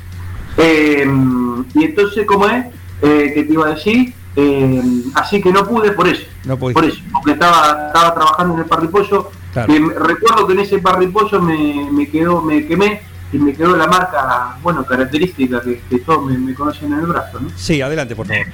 Em, 0.57 1.63
y 1.75 1.83
entonces, 1.85 2.25
¿cómo 2.25 2.47
es? 2.47 2.65
Eh, 3.01 3.31
que 3.33 3.43
te 3.43 3.53
iba 3.53 3.67
a 3.67 3.75
decir, 3.75 4.13
em, 4.35 5.03
así 5.13 5.41
que 5.41 5.51
no 5.51 5.67
pude 5.67 5.91
por 5.91 6.07
eso. 6.07 6.23
No 6.45 6.57
por 6.57 6.83
eso, 6.83 6.99
porque 7.13 7.31
estaba, 7.31 7.87
estaba 7.87 8.13
trabajando 8.13 8.55
en 8.55 8.59
el 8.61 8.65
parripollo. 8.65 9.29
Recuerdo 9.65 10.47
que 10.47 10.53
en 10.53 10.59
ese 10.59 10.79
parripollo 10.79 11.41
me, 11.41 11.89
me 11.91 12.07
quedó, 12.07 12.41
me 12.41 12.65
quemé 12.65 13.01
y 13.31 13.37
me 13.37 13.53
quedó 13.53 13.75
la 13.75 13.87
marca, 13.87 14.57
bueno, 14.61 14.85
característica 14.85 15.61
que, 15.61 15.99
todos 15.99 16.25
me, 16.31 16.53
conocen 16.53 16.93
en 16.93 16.99
el 16.99 17.05
brazo. 17.07 17.39
¿no? 17.39 17.49
Sí, 17.55 17.81
adelante, 17.81 18.15
por 18.15 18.27
favor. 18.27 18.45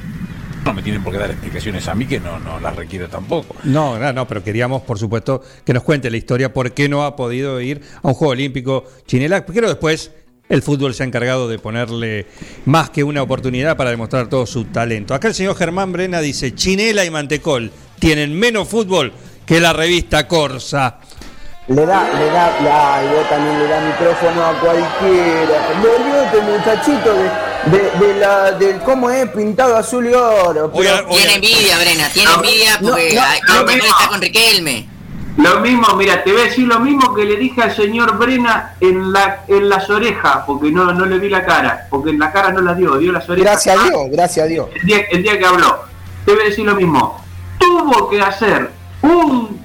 No 0.66 0.74
me 0.74 0.82
tienen 0.82 1.04
por 1.04 1.12
qué 1.12 1.20
dar 1.20 1.30
explicaciones 1.30 1.88
a 1.90 1.96
mí 1.96 2.06
que 2.06 2.22
no, 2.22 2.40
no 2.40 2.60
las 2.60 2.76
requiero 2.76 3.10
tampoco. 3.10 3.56
No, 3.66 4.00
no, 4.00 4.14
no, 4.14 4.28
pero 4.28 4.44
queríamos, 4.44 4.82
por 4.84 4.98
supuesto, 4.98 5.44
que 5.66 5.74
nos 5.74 5.84
cuente 5.84 6.10
la 6.10 6.16
historia, 6.16 6.54
por 6.54 6.72
qué 6.72 6.88
no 6.88 7.04
ha 7.04 7.18
podido 7.18 7.60
ir 7.60 7.82
a 8.02 8.08
un 8.08 8.14
Juego 8.14 8.32
Olímpico 8.32 8.86
Chinela. 9.06 9.46
Pero 9.46 9.68
después 9.68 10.12
el 10.48 10.62
fútbol 10.62 10.94
se 10.94 11.04
ha 11.04 11.06
encargado 11.06 11.50
de 11.50 11.60
ponerle 11.60 12.28
más 12.66 12.90
que 12.90 13.04
una 13.04 13.22
oportunidad 13.22 13.76
para 13.76 13.90
demostrar 13.90 14.30
todo 14.30 14.46
su 14.46 14.64
talento. 14.66 15.14
Acá 15.14 15.28
el 15.28 15.34
señor 15.34 15.56
Germán 15.56 15.92
Brena 15.92 16.22
dice, 16.22 16.56
Chinela 16.56 17.04
y 17.04 17.12
Mantecol 17.12 17.70
tienen 18.00 18.38
menos 18.38 18.70
fútbol 18.70 19.12
que 19.46 19.60
la 19.60 19.74
revista 19.74 20.28
Corsa. 20.28 20.98
Le 21.68 21.86
da, 21.86 22.04
le 22.14 22.26
da, 22.26 22.60
la, 22.62 23.02
y 23.06 23.30
también 23.30 23.58
le 23.58 23.68
da 23.68 23.80
micrófono 23.80 24.44
a 24.44 24.60
cualquiera. 24.60 26.26
este 26.26 26.42
muchachito 26.42 27.14
de, 27.72 28.06
de, 28.06 28.20
la, 28.20 28.52
del 28.52 28.80
cómo 28.82 29.10
es 29.10 29.30
pintado 29.30 29.78
azul 29.78 30.06
y 30.06 30.14
oro. 30.14 30.70
tiene 30.72 31.36
envidia, 31.36 31.78
Brena, 31.80 32.10
tiene 32.10 32.34
envidia 32.34 32.80
porque 32.82 33.16
no, 33.16 33.70
está 33.70 34.08
con 34.10 34.22
Riquelme. 34.22 34.90
Lo 35.38 35.62
mismo, 35.62 35.88
mira, 35.96 36.22
te 36.24 36.34
voy 36.34 36.42
a 36.42 36.44
decir 36.44 36.68
lo 36.68 36.82
mismo 36.82 37.14
que 37.16 37.24
le 37.24 37.38
dije 37.38 37.64
al 37.64 37.74
señor 37.74 38.18
Brena 38.18 38.76
en 38.82 39.14
la 39.14 39.44
en 39.48 39.68
las 39.70 39.90
orejas, 39.90 40.44
porque 40.46 40.70
no, 40.70 40.94
no 40.94 41.06
le 41.06 41.18
vi 41.18 41.30
la 41.30 41.46
cara, 41.46 41.88
porque 41.90 42.12
en 42.12 42.20
la 42.20 42.32
cara 42.32 42.52
no 42.52 42.62
la 42.62 42.76
dio, 42.76 42.98
dio 42.98 43.14
las 43.14 43.28
orejas. 43.30 43.52
Gracias 43.52 43.80
a 43.80 43.84
Dios, 43.86 44.02
gracias 44.12 44.46
a 44.46 44.50
Dios. 44.50 44.68
El 44.76 44.86
día, 44.86 44.98
el 45.10 45.24
día 45.24 45.40
que 45.40 45.46
habló, 45.46 45.86
te 46.26 46.34
voy 46.34 46.42
a 46.42 46.46
decir 46.50 46.66
lo 46.66 46.76
mismo. 46.76 47.24
Tuvo 47.58 48.10
que 48.10 48.22
hacer 48.22 48.83
un 49.04 49.64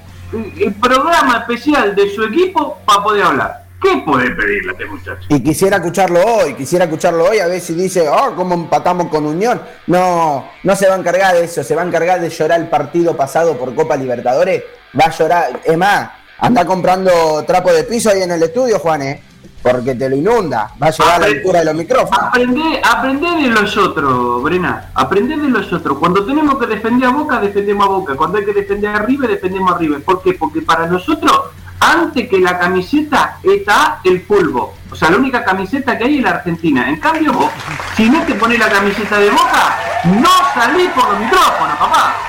programa 0.80 1.38
especial 1.38 1.94
de 1.94 2.14
su 2.14 2.24
equipo 2.24 2.78
para 2.84 3.02
poder 3.02 3.24
hablar. 3.24 3.68
¿Qué 3.80 4.02
puede 4.04 4.30
pedirle 4.32 4.70
a 4.70 4.72
este 4.72 4.86
muchacho? 4.86 5.20
Y 5.28 5.40
quisiera 5.40 5.76
escucharlo 5.76 6.20
hoy, 6.20 6.54
quisiera 6.54 6.86
escucharlo 6.86 7.26
hoy 7.26 7.38
a 7.38 7.46
ver 7.46 7.60
si 7.60 7.74
dice, 7.74 8.08
oh, 8.08 8.34
¿cómo 8.34 8.54
empatamos 8.54 9.08
con 9.08 9.24
Unión? 9.24 9.62
No, 9.86 10.48
no 10.64 10.76
se 10.76 10.88
va 10.88 10.96
a 10.96 10.98
encargar 10.98 11.34
de 11.34 11.44
eso, 11.44 11.62
se 11.62 11.76
va 11.76 11.82
a 11.82 11.86
encargar 11.86 12.20
de 12.20 12.28
llorar 12.28 12.60
el 12.60 12.68
partido 12.68 13.16
pasado 13.16 13.56
por 13.56 13.74
Copa 13.76 13.96
Libertadores. 13.96 14.64
Va 14.98 15.04
a 15.04 15.10
llorar, 15.10 15.60
es 15.64 15.78
más, 15.78 16.10
anda 16.38 16.64
comprando 16.64 17.44
trapo 17.44 17.72
de 17.72 17.84
piso 17.84 18.10
ahí 18.10 18.22
en 18.22 18.32
el 18.32 18.42
estudio, 18.42 18.80
Juan, 18.80 19.02
¿eh? 19.02 19.22
Porque 19.62 19.94
te 19.94 20.08
lo 20.08 20.16
inunda, 20.16 20.70
va 20.80 20.86
a 20.86 20.90
llegar 20.90 21.14
a 21.14 21.18
la 21.18 21.26
altura 21.26 21.58
de 21.60 21.64
los 21.64 21.74
micrófonos. 21.74 22.28
Aprende, 22.28 22.80
aprende 22.82 23.30
de 23.30 23.48
los 23.48 23.76
otros, 23.76 24.42
Brena, 24.42 24.90
aprende 24.94 25.36
de 25.36 25.48
los 25.48 25.72
otros. 25.72 25.98
Cuando 25.98 26.24
tenemos 26.24 26.58
que 26.58 26.66
defender 26.66 27.08
a 27.08 27.12
Boca, 27.12 27.40
defendemos 27.40 27.86
a 27.86 27.90
Boca. 27.90 28.14
Cuando 28.14 28.38
hay 28.38 28.44
que 28.44 28.52
defender 28.52 28.94
a 28.94 29.00
River, 29.00 29.30
defendemos 29.30 29.72
a 29.72 29.78
River. 29.78 30.02
¿Por 30.02 30.22
qué? 30.22 30.34
Porque 30.34 30.62
para 30.62 30.86
nosotros, 30.86 31.32
antes 31.80 32.28
que 32.28 32.38
la 32.40 32.58
camiseta, 32.58 33.38
está 33.42 34.00
el 34.04 34.22
polvo. 34.22 34.74
O 34.90 34.94
sea, 34.94 35.10
la 35.10 35.16
única 35.16 35.44
camiseta 35.44 35.98
que 35.98 36.04
hay 36.04 36.18
es 36.18 36.24
la 36.24 36.30
Argentina. 36.30 36.88
En 36.88 36.96
cambio, 36.96 37.32
vos, 37.32 37.50
si 37.96 38.08
no 38.08 38.22
te 38.22 38.34
pones 38.34 38.58
la 38.58 38.68
camiseta 38.68 39.18
de 39.18 39.30
Boca, 39.30 39.76
no 40.04 40.30
salís 40.54 40.88
por 40.90 41.08
los 41.10 41.20
micrófonos, 41.20 41.76
papá. 41.78 42.27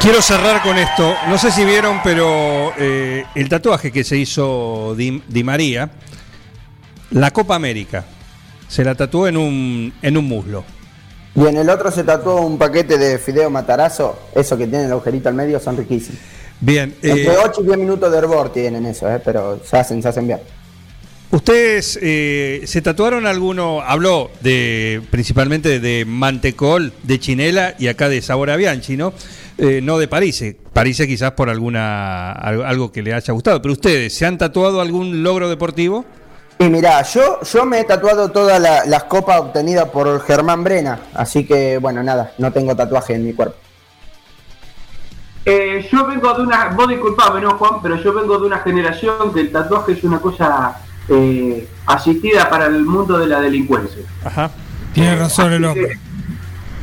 Quiero 0.00 0.22
cerrar 0.22 0.62
con 0.62 0.78
esto. 0.78 1.14
No 1.28 1.36
sé 1.36 1.50
si 1.50 1.62
vieron, 1.62 2.00
pero 2.02 2.72
eh, 2.78 3.22
el 3.34 3.50
tatuaje 3.50 3.92
que 3.92 4.02
se 4.02 4.16
hizo 4.16 4.94
Di, 4.96 5.44
María, 5.44 5.90
la 7.10 7.30
Copa 7.32 7.54
América, 7.54 8.06
se 8.66 8.82
la 8.82 8.94
tatuó 8.94 9.28
en 9.28 9.36
un, 9.36 9.92
en 10.00 10.16
un 10.16 10.24
muslo. 10.24 10.64
Y 11.34 11.44
en 11.44 11.58
el 11.58 11.68
otro 11.68 11.90
se 11.90 12.02
tatuó 12.02 12.40
un 12.40 12.56
paquete 12.56 12.96
de 12.96 13.18
fideo 13.18 13.50
matarazo, 13.50 14.18
eso 14.34 14.56
que 14.56 14.66
tiene 14.66 14.86
el 14.86 14.92
agujerito 14.92 15.28
al 15.28 15.34
medio, 15.34 15.60
son 15.60 15.76
riquísimos. 15.76 16.18
Bien. 16.60 16.96
Entre 17.02 17.36
8 17.36 17.60
eh, 17.60 17.62
y 17.62 17.66
10 17.66 17.78
minutos 17.78 18.10
de 18.10 18.16
hervor 18.16 18.50
tienen 18.54 18.86
eso, 18.86 19.06
eh, 19.06 19.20
pero 19.22 19.60
se 19.62 19.76
hacen, 19.76 20.02
se 20.02 20.08
hacen 20.08 20.26
bien. 20.26 20.40
Ustedes 21.30 21.92
se 21.92 22.82
tatuaron 22.82 23.24
alguno, 23.24 23.82
habló 23.82 24.32
de 24.40 25.00
principalmente 25.10 25.78
de 25.78 26.04
mantecol, 26.04 26.92
de 27.04 27.20
chinela 27.20 27.76
y 27.78 27.86
acá 27.86 28.08
de 28.08 28.20
sabor 28.20 28.50
a 28.50 28.56
bianchi, 28.56 28.96
¿no? 28.96 29.12
Eh, 29.62 29.82
no 29.82 29.98
de 29.98 30.08
París. 30.08 30.40
Eh, 30.40 30.56
París 30.72 31.02
quizás 31.06 31.32
por 31.32 31.50
alguna 31.50 32.32
algo 32.32 32.90
que 32.90 33.02
le 33.02 33.12
haya 33.12 33.34
gustado. 33.34 33.60
Pero 33.60 33.72
ustedes, 33.72 34.14
¿se 34.14 34.24
han 34.24 34.38
tatuado 34.38 34.80
algún 34.80 35.22
logro 35.22 35.50
deportivo? 35.50 36.06
Y 36.58 36.64
mirá, 36.70 37.02
yo, 37.02 37.40
yo 37.42 37.66
me 37.66 37.80
he 37.80 37.84
tatuado 37.84 38.30
todas 38.30 38.58
las 38.58 39.04
copas 39.04 39.38
obtenidas 39.40 39.90
por 39.90 40.22
Germán 40.24 40.64
Brena, 40.64 41.00
así 41.14 41.44
que 41.44 41.78
bueno, 41.78 42.02
nada, 42.02 42.32
no 42.38 42.52
tengo 42.52 42.74
tatuaje 42.74 43.14
en 43.14 43.26
mi 43.26 43.32
cuerpo. 43.34 43.56
Eh, 45.44 45.86
yo 45.90 46.06
vengo 46.06 46.34
de 46.34 46.42
una, 46.42 46.68
vos 46.68 46.88
disculpame, 46.88 47.40
no 47.40 47.56
Juan, 47.58 47.82
pero 47.82 47.96
yo 48.02 48.12
vengo 48.14 48.38
de 48.38 48.46
una 48.46 48.58
generación 48.60 49.32
que 49.32 49.40
el 49.40 49.52
tatuaje 49.52 49.92
es 49.92 50.04
una 50.04 50.20
cosa 50.20 50.76
asistida 51.86 52.48
para 52.48 52.66
el 52.66 52.84
mundo 52.84 53.18
de 53.18 53.26
la 53.26 53.40
delincuencia. 53.40 54.02
Ajá, 54.24 54.50
tiene 54.94 55.16
razón 55.16 55.52
el 55.52 55.64
hombre. 55.64 55.98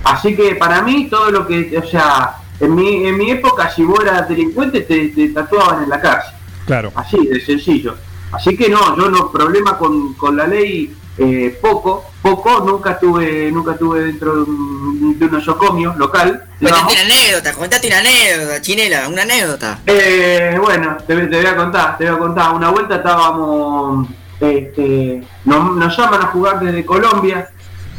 así 0.03 0.35
que 0.35 0.55
para 0.55 0.81
mí 0.81 1.07
todo 1.07 1.31
lo 1.31 1.47
que, 1.47 1.77
o 1.77 1.87
sea, 1.87 2.35
en 2.59 2.75
mi, 2.75 3.07
en 3.07 3.17
mi 3.17 3.31
época, 3.31 3.69
si 3.69 3.83
vos 3.83 3.99
eras 4.01 4.27
delincuente, 4.27 4.81
te, 4.81 5.29
tatuaban 5.29 5.83
en 5.83 5.89
la 5.89 6.01
cárcel. 6.01 6.33
Claro. 6.65 6.91
Así, 6.95 7.27
de 7.27 7.39
sencillo. 7.39 7.95
Así 8.31 8.57
que 8.57 8.69
no, 8.69 8.97
yo 8.97 9.09
no, 9.09 9.31
problema 9.31 9.77
con, 9.77 10.13
con 10.15 10.35
la 10.35 10.47
ley, 10.47 10.93
eh, 11.19 11.57
poco, 11.61 12.05
poco, 12.21 12.59
nunca 12.59 12.99
tuve, 12.99 13.51
nunca 13.51 13.75
tuve 13.75 14.01
dentro 14.01 14.35
de 14.35 14.41
un, 14.41 15.17
de 15.17 15.25
un 15.25 15.31
nosocomio 15.31 15.93
local. 15.97 16.43
Cuéntate 16.59 16.93
una 16.93 17.01
anécdota, 17.01 17.53
contate 17.53 17.87
una 17.87 17.99
anécdota, 17.99 18.61
chinela, 18.61 19.07
una 19.07 19.21
anécdota. 19.21 19.79
Eh, 19.85 20.57
bueno, 20.61 20.97
te, 21.07 21.15
voy 21.15 21.45
a 21.45 21.55
contar, 21.55 21.97
te 21.97 22.05
voy 22.05 22.15
a 22.15 22.19
contar. 22.19 22.53
Una 22.53 22.69
vuelta 22.69 22.97
estábamos, 22.97 24.07
este, 24.39 25.23
nos, 25.45 25.75
nos 25.75 25.97
llaman 25.97 26.21
a 26.21 26.27
jugar 26.27 26.59
desde 26.59 26.85
Colombia, 26.85 27.49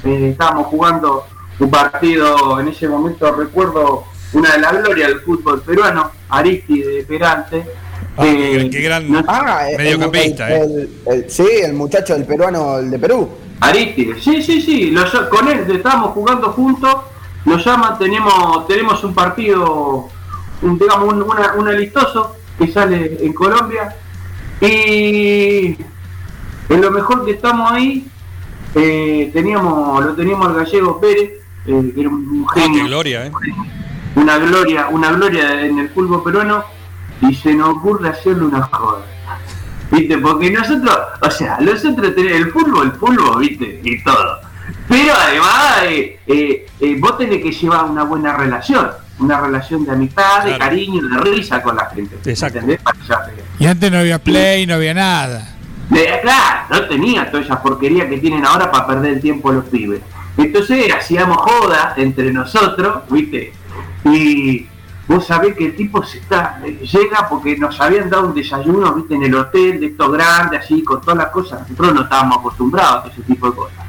eh, 0.05 0.31
estábamos 0.33 0.66
jugando 0.66 1.27
un 1.59 1.71
partido, 1.71 2.61
en 2.61 2.68
ese 2.68 2.87
momento 2.87 3.33
recuerdo 3.33 4.05
una 4.33 4.53
de 4.53 4.59
las 4.59 4.83
glorias 4.83 5.09
del 5.09 5.21
fútbol 5.21 5.62
peruano, 5.62 6.11
Aristide 6.29 7.05
Perante. 7.05 7.64
Ah, 8.17 8.25
qué 8.25 8.81
gran 8.83 9.25
ah, 9.29 9.67
mediocampista. 9.77 10.53
El, 10.55 10.88
eh. 11.07 11.27
sí, 11.29 11.47
el 11.62 11.75
muchacho 11.75 12.14
del 12.14 12.25
peruano, 12.25 12.79
el 12.79 12.91
de 12.91 12.99
Perú. 12.99 13.29
Aristide, 13.61 14.21
sí, 14.21 14.43
sí, 14.43 14.61
sí, 14.61 14.95
con 15.31 15.49
él 15.49 15.67
estábamos 15.71 16.11
jugando 16.12 16.51
juntos 16.53 16.97
nos 17.45 17.64
llaman, 17.64 17.99
tenemos, 17.99 18.67
tenemos 18.67 19.03
un 19.05 19.14
partido, 19.14 20.09
un, 20.62 20.79
digamos, 20.79 21.14
un, 21.14 21.23
un 21.23 21.69
amistoso 21.69 22.37
que 22.59 22.69
sale 22.69 23.19
en 23.21 23.33
Colombia 23.33 23.97
y 24.61 25.77
en 26.69 26.81
lo 26.81 26.91
mejor 26.91 27.25
que 27.25 27.33
estamos 27.33 27.71
ahí, 27.73 28.07
eh, 28.75 29.31
teníamos, 29.33 30.05
lo 30.05 30.14
teníamos 30.14 30.49
al 30.49 30.55
gallego 30.57 31.01
Pérez, 31.01 31.31
eh, 31.67 31.93
que 31.95 32.01
era 32.01 32.09
un 32.11 32.47
ah, 32.49 32.53
genio. 32.55 32.85
gloria, 32.87 33.27
¿eh? 33.27 33.33
Una 34.20 34.38
gloria, 34.38 34.88
una 34.88 35.12
gloria 35.12 35.62
en 35.62 35.78
el 35.78 35.90
fútbol 35.90 36.22
peruano, 36.22 36.64
y 37.20 37.35
se 37.35 37.54
nos 37.54 37.70
ocurre 37.70 38.11
hacerle 38.11 38.44
una 38.44 38.62
joda. 38.62 39.02
¿Viste? 39.90 40.18
Porque 40.18 40.50
nosotros, 40.50 40.98
o 41.20 41.31
sea, 41.31 41.59
nosotros 41.61 42.14
tenemos 42.14 42.40
el 42.40 42.50
fútbol, 42.50 42.87
el 42.87 42.92
fútbol, 42.92 43.40
¿viste? 43.40 43.81
Y 43.83 44.02
todo. 44.02 44.40
Pero 44.88 45.12
además, 45.14 45.83
eh, 45.87 46.66
vos 46.98 47.16
tenés 47.16 47.42
que 47.42 47.52
llevar 47.52 47.85
una 47.85 48.04
buena 48.04 48.37
relación 48.37 48.90
una 49.18 49.40
relación 49.40 49.85
de 49.85 49.92
amistad, 49.92 50.44
de 50.44 50.59
cariño, 50.59 51.02
de 51.09 51.18
risa 51.18 51.62
con 51.62 51.76
la 51.76 51.87
gente. 51.87 52.16
Exacto. 52.31 52.61
Y 53.59 53.66
antes 53.66 53.90
no 53.90 53.98
había 53.98 54.18
play, 54.18 54.66
no 54.66 54.74
había 54.74 54.94
nada. 54.94 55.57
claro, 56.22 56.66
no 56.70 56.88
tenía 56.88 57.31
toda 57.31 57.42
esa 57.42 57.61
porquería 57.61 58.09
que 58.09 58.18
tienen 58.18 58.44
ahora 58.44 58.70
para 58.70 58.87
perder 58.87 59.14
el 59.14 59.20
tiempo 59.20 59.52
los 59.52 59.64
pibes. 59.64 60.00
Entonces 60.37 60.94
hacíamos 60.94 61.38
joda 61.38 61.94
entre 61.96 62.33
nosotros, 62.33 63.02
¿viste? 63.11 63.52
Y 64.12 64.66
vos 65.07 65.27
sabés 65.27 65.55
que 65.55 65.66
el 65.66 65.77
tipo 65.77 66.03
se 66.03 66.18
está, 66.18 66.61
llega 66.61 67.29
porque 67.29 67.57
nos 67.57 67.81
habían 67.81 68.11
dado 68.11 68.29
un 68.29 68.35
desayuno, 68.35 68.94
¿viste? 68.94 69.14
En 69.14 69.25
el 69.25 69.35
hotel 69.35 69.81
de 69.81 69.87
estos 69.87 70.12
grandes, 70.12 70.61
así, 70.61 70.83
con 70.83 71.01
todas 71.01 71.18
las 71.18 71.29
cosas. 71.29 71.61
Nosotros 71.62 71.94
no 71.94 72.03
estábamos 72.03 72.38
acostumbrados 72.38 73.05
a 73.05 73.09
ese 73.09 73.23
tipo 73.23 73.51
de 73.51 73.57
cosas. 73.57 73.87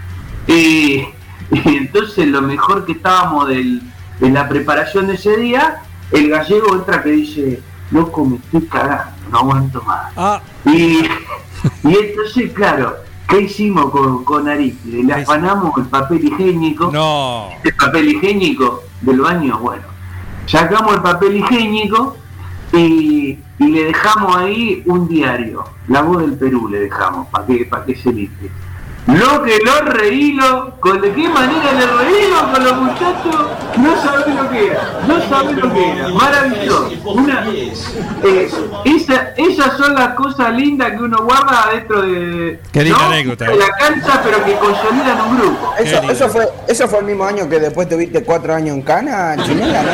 y 0.47 1.07
entonces 1.51 2.27
lo 2.27 2.41
mejor 2.41 2.85
que 2.85 2.91
estábamos 2.93 3.47
del 3.47 3.81
en 4.21 4.33
la 4.33 4.47
preparación 4.47 5.07
de 5.07 5.15
ese 5.15 5.37
día, 5.37 5.81
el 6.11 6.29
gallego 6.29 6.75
entra 6.75 7.01
que 7.01 7.11
dice, 7.11 7.61
loco, 7.91 8.25
me 8.25 8.37
estoy 8.37 8.61
cagando, 8.63 9.11
no 9.31 9.39
aguanto 9.39 9.81
más. 9.83 10.11
Ah. 10.17 10.41
Y, 10.65 10.99
y 11.83 11.95
entonces, 11.97 12.51
claro, 12.53 12.97
¿qué 13.27 13.41
hicimos 13.41 13.91
con, 13.91 14.23
con 14.23 14.45
Le 14.45 15.13
afanamos 15.13 15.77
el 15.77 15.85
papel 15.85 16.25
higiénico. 16.25 16.91
No. 16.91 17.49
El 17.63 17.75
papel 17.75 18.09
higiénico 18.09 18.83
del 19.01 19.21
baño, 19.21 19.59
bueno. 19.59 19.83
Sacamos 20.49 20.95
el 20.95 21.01
papel 21.03 21.37
higiénico 21.37 22.17
y, 22.73 23.37
le 23.59 23.83
dejamos 23.83 24.35
ahí 24.35 24.81
un 24.87 25.07
diario. 25.07 25.63
La 25.87 26.01
voz 26.01 26.21
del 26.21 26.33
Perú 26.33 26.67
le 26.69 26.79
dejamos, 26.79 27.27
para 27.27 27.45
que, 27.45 27.65
para 27.65 27.85
que 27.85 27.95
se 27.95 28.11
limpie. 28.11 28.49
Lo 29.13 29.41
que 29.43 29.57
lo 29.65 29.81
reílo, 29.91 30.73
con 30.79 31.01
de 31.01 31.11
qué 31.11 31.27
manera 31.27 31.71
le 31.73 31.87
reílo 31.87 32.51
con 32.51 32.63
los 32.63 32.77
muchachos, 32.77 33.47
no 33.77 34.01
saben 34.03 34.35
lo 34.35 34.49
que 34.51 34.67
era, 34.67 34.99
no 35.07 35.19
saben 35.27 35.59
lo 35.59 35.73
que 35.73 35.89
era, 35.89 36.09
maravilloso. 36.09 36.91
Una, 37.05 37.47
eh, 37.49 37.73
esa, 38.85 39.29
esas 39.35 39.77
son 39.77 39.95
las 39.95 40.13
cosas 40.13 40.53
lindas 40.53 40.91
que 40.91 40.97
uno 40.97 41.23
guarda 41.23 41.69
dentro 41.73 42.03
de, 42.03 42.59
anécdota, 42.75 43.45
de 43.45 43.55
la 43.55 43.69
cancha, 43.79 44.21
pero 44.23 44.45
que 44.45 44.53
consolidan 44.57 45.21
un 45.21 45.39
grupo. 45.39 45.73
Eso, 45.79 46.11
eso, 46.11 46.29
fue, 46.29 46.47
eso 46.67 46.87
fue 46.87 46.99
el 46.99 47.05
mismo 47.05 47.25
año 47.25 47.49
que 47.49 47.59
después 47.59 47.89
tuviste 47.89 48.23
cuatro 48.23 48.53
años 48.53 48.75
en 48.75 48.83
Cana, 48.83 49.35
Chinela, 49.43 49.81
¿no? 49.81 49.89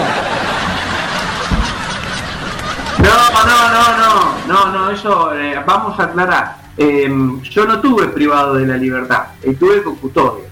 No, 2.97 3.13
no, 3.45 3.69
no, 3.69 3.97
no, 3.97 4.36
no, 4.47 4.71
no, 4.73 4.89
eso 4.91 5.34
eh, 5.36 5.62
vamos 5.65 5.97
a 5.99 6.04
aclarar. 6.04 6.64
Em, 6.78 7.42
yo 7.42 7.66
no 7.66 7.80
tuve 7.80 8.08
privado 8.10 8.56
de 8.56 8.66
la 8.66 8.76
libertad, 8.76 9.28
estuve 9.42 9.82
con 9.82 9.96
custodia, 9.96 10.44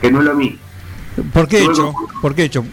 que 0.00 0.10
no 0.10 0.18
es 0.18 0.24
lo 0.26 0.34
mismo. 0.34 0.58
¿Por 1.32 1.48
qué 1.48 1.64
hecho? 1.64 1.94
¿Por 2.20 2.34
qué 2.34 2.44
hecho? 2.44 2.64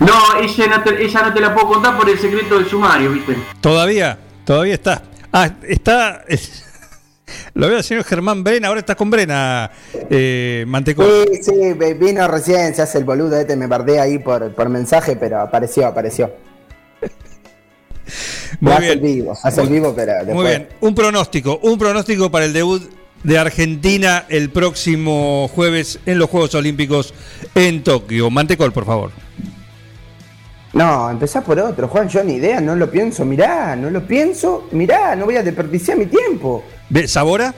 No, 0.00 0.38
esa 0.40 0.66
no, 0.66 0.82
te, 0.82 1.04
esa 1.04 1.22
no 1.22 1.32
te 1.32 1.40
la 1.40 1.54
puedo 1.54 1.68
contar 1.68 1.96
por 1.96 2.08
el 2.08 2.18
secreto 2.18 2.56
del 2.56 2.68
sumario, 2.68 3.12
¿viste? 3.12 3.36
Todavía, 3.60 4.18
todavía 4.44 4.74
está. 4.74 5.02
Ah, 5.32 5.50
está. 5.62 6.24
Lo 7.54 7.68
veo 7.68 7.78
al 7.78 7.84
señor 7.84 8.04
Germán 8.04 8.44
Brena, 8.44 8.68
ahora 8.68 8.80
está 8.80 8.94
con 8.94 9.10
Brena, 9.10 9.70
eh, 10.10 10.66
Sí, 10.84 11.42
sí, 11.42 11.72
vino 11.98 12.28
recién, 12.28 12.74
se 12.74 12.82
hace 12.82 12.98
el 12.98 13.04
boludo 13.04 13.36
este, 13.36 13.56
me 13.56 13.66
bardé 13.66 13.98
ahí 13.98 14.18
por, 14.18 14.54
por 14.54 14.68
mensaje, 14.68 15.16
pero 15.16 15.40
apareció, 15.40 15.86
apareció. 15.86 16.30
Muy 18.60 18.80
bien. 18.80 19.00
vivo, 19.02 19.36
hace 19.42 19.62
el 19.62 19.68
vivo, 19.68 19.94
pero 19.94 20.12
Muy 20.34 20.46
bien, 20.46 20.68
un 20.80 20.94
pronóstico, 20.94 21.58
un 21.62 21.78
pronóstico 21.78 22.30
para 22.30 22.44
el 22.44 22.52
debut 22.52 22.82
de 23.22 23.38
Argentina 23.38 24.26
el 24.28 24.50
próximo 24.50 25.48
jueves 25.48 25.98
en 26.06 26.18
los 26.18 26.30
Juegos 26.30 26.54
Olímpicos 26.54 27.14
en 27.54 27.82
Tokio. 27.82 28.30
Mantecol, 28.30 28.72
por 28.72 28.84
favor. 28.84 29.10
No, 30.74 31.08
empezá 31.08 31.40
por 31.40 31.58
otro, 31.58 31.86
Juan, 31.86 32.08
yo 32.08 32.24
ni 32.24 32.34
idea, 32.34 32.60
no 32.60 32.74
lo 32.74 32.90
pienso, 32.90 33.24
mirá, 33.24 33.76
no 33.76 33.90
lo 33.90 34.04
pienso, 34.06 34.68
mirá, 34.72 35.14
no 35.14 35.24
voy 35.24 35.36
a 35.36 35.42
desperdiciar 35.42 35.96
mi 35.96 36.06
tiempo. 36.06 36.64
¿Sabora? 37.06 37.54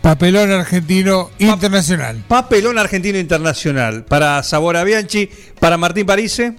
Papelón 0.00 0.52
argentino 0.52 1.30
internacional. 1.38 2.22
Papelón 2.28 2.78
argentino 2.78 3.18
internacional. 3.18 4.04
Para 4.04 4.40
Sabora 4.44 4.84
Bianchi, 4.84 5.28
para 5.58 5.76
Martín 5.76 6.06
Parise. 6.06 6.54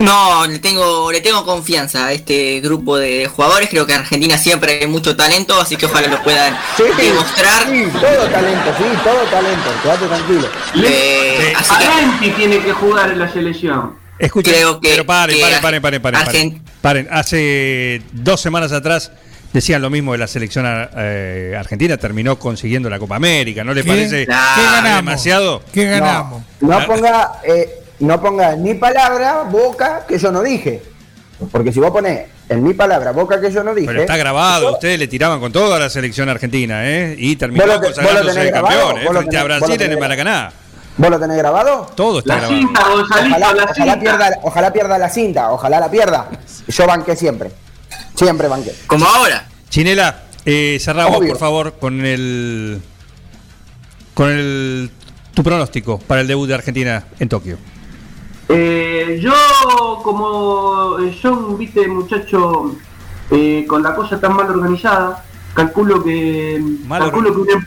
No, 0.00 0.46
le 0.46 0.60
tengo, 0.60 1.10
le 1.10 1.20
tengo 1.20 1.44
confianza 1.44 2.06
a 2.06 2.12
este 2.12 2.60
grupo 2.60 2.96
de 2.96 3.26
jugadores. 3.26 3.68
Creo 3.68 3.84
que 3.84 3.94
en 3.94 4.00
Argentina 4.02 4.38
siempre 4.38 4.78
hay 4.78 4.86
mucho 4.86 5.16
talento, 5.16 5.60
así 5.60 5.76
que 5.76 5.86
ojalá 5.86 6.06
lo 6.06 6.22
puedan 6.22 6.56
demostrar. 6.78 7.66
Sí, 7.66 7.84
todo 7.92 8.28
talento, 8.28 8.74
sí, 8.78 8.84
todo 9.02 9.22
talento. 9.24 9.70
Quédate 9.82 10.06
tranquilo. 10.06 10.48
Eh, 10.84 11.52
así 11.56 12.30
tiene 12.36 12.60
que 12.60 12.72
jugar 12.74 13.10
en 13.10 13.18
la 13.18 13.32
selección. 13.32 13.96
Escuchen, 14.20 14.54
creo 14.54 14.80
que, 14.80 14.90
pero 14.90 15.04
paren, 15.04 15.36
paren, 15.60 15.82
paren, 15.82 16.00
paren, 16.00 16.62
paren, 16.80 17.08
Hace 17.10 18.00
dos 18.12 18.40
semanas 18.40 18.70
atrás 18.70 19.10
decían 19.52 19.82
lo 19.82 19.90
mismo 19.90 20.12
de 20.12 20.18
la 20.18 20.28
selección 20.28 20.64
eh, 20.96 21.56
argentina, 21.58 21.96
terminó 21.96 22.38
consiguiendo 22.38 22.88
la 22.88 23.00
Copa 23.00 23.16
América, 23.16 23.64
¿no 23.64 23.74
le 23.74 23.82
parece 23.82 24.28
demasiado? 24.94 25.62
¿Qué 25.72 25.86
ganamos? 25.86 26.42
No, 26.60 26.86
ponga 26.86 27.40
eh, 27.44 27.77
no 28.00 28.20
pongas 28.20 28.56
ni 28.58 28.74
palabra, 28.74 29.42
boca, 29.42 30.04
que 30.06 30.18
yo 30.18 30.30
no 30.30 30.42
dije. 30.42 30.82
Porque 31.52 31.72
si 31.72 31.80
vos 31.80 31.90
ponés 31.90 32.26
en 32.48 32.62
mi 32.62 32.74
palabra, 32.74 33.12
boca 33.12 33.40
que 33.40 33.50
yo 33.50 33.62
no 33.62 33.74
dije. 33.74 33.86
Pero 33.86 34.00
está 34.00 34.16
grabado, 34.16 34.72
ustedes 34.72 34.98
le 34.98 35.06
tiraban 35.06 35.40
con 35.40 35.52
toda 35.52 35.78
la 35.78 35.88
selección 35.90 36.28
argentina, 36.28 36.88
¿eh? 36.88 37.14
Y 37.18 37.36
terminó 37.36 37.80
consagrándose 37.80 38.40
de 38.40 38.50
campeón, 38.50 38.98
¿eh? 38.98 39.08
Frente 39.08 39.36
a 39.36 39.44
Brasil 39.44 39.82
en 39.82 39.92
el 39.92 39.98
Maracaná. 39.98 40.52
¿Vos 40.96 41.10
lo 41.10 41.20
tenés 41.20 41.36
grabado? 41.36 41.86
Todo 41.94 42.18
está 42.18 42.34
la 42.34 42.40
grabado. 42.40 42.58
Cinta, 42.58 42.80
ojalá, 42.92 43.66
ojalá, 43.70 44.00
pierda, 44.00 44.30
ojalá 44.42 44.72
pierda 44.72 44.98
la 44.98 45.08
cinta, 45.08 45.52
ojalá 45.52 45.80
la 45.80 45.90
pierda. 45.90 46.28
Yo 46.66 46.86
banqué 46.88 47.14
siempre. 47.14 47.50
Siempre 48.16 48.48
banqué. 48.48 48.74
Como 48.88 49.06
ahora. 49.06 49.46
Chinela, 49.68 50.22
eh, 50.44 50.78
cerramos 50.80 51.18
por 51.18 51.38
favor 51.38 51.74
con 51.78 52.04
el. 52.04 52.80
con 54.14 54.30
el. 54.30 54.90
tu 55.34 55.44
pronóstico 55.44 55.98
para 56.00 56.22
el 56.22 56.26
debut 56.26 56.48
de 56.48 56.54
Argentina 56.54 57.04
en 57.20 57.28
Tokio. 57.28 57.58
Eh, 58.48 59.18
yo, 59.20 60.00
como 60.02 60.98
yo, 60.98 61.36
viste, 61.56 61.86
muchacho, 61.86 62.76
eh, 63.30 63.66
con 63.68 63.82
la 63.82 63.94
cosa 63.94 64.18
tan 64.18 64.34
mal 64.34 64.50
organizada, 64.50 65.24
calculo 65.54 66.02
que. 66.02 66.62
calculo 66.88 67.44
que 67.44 67.58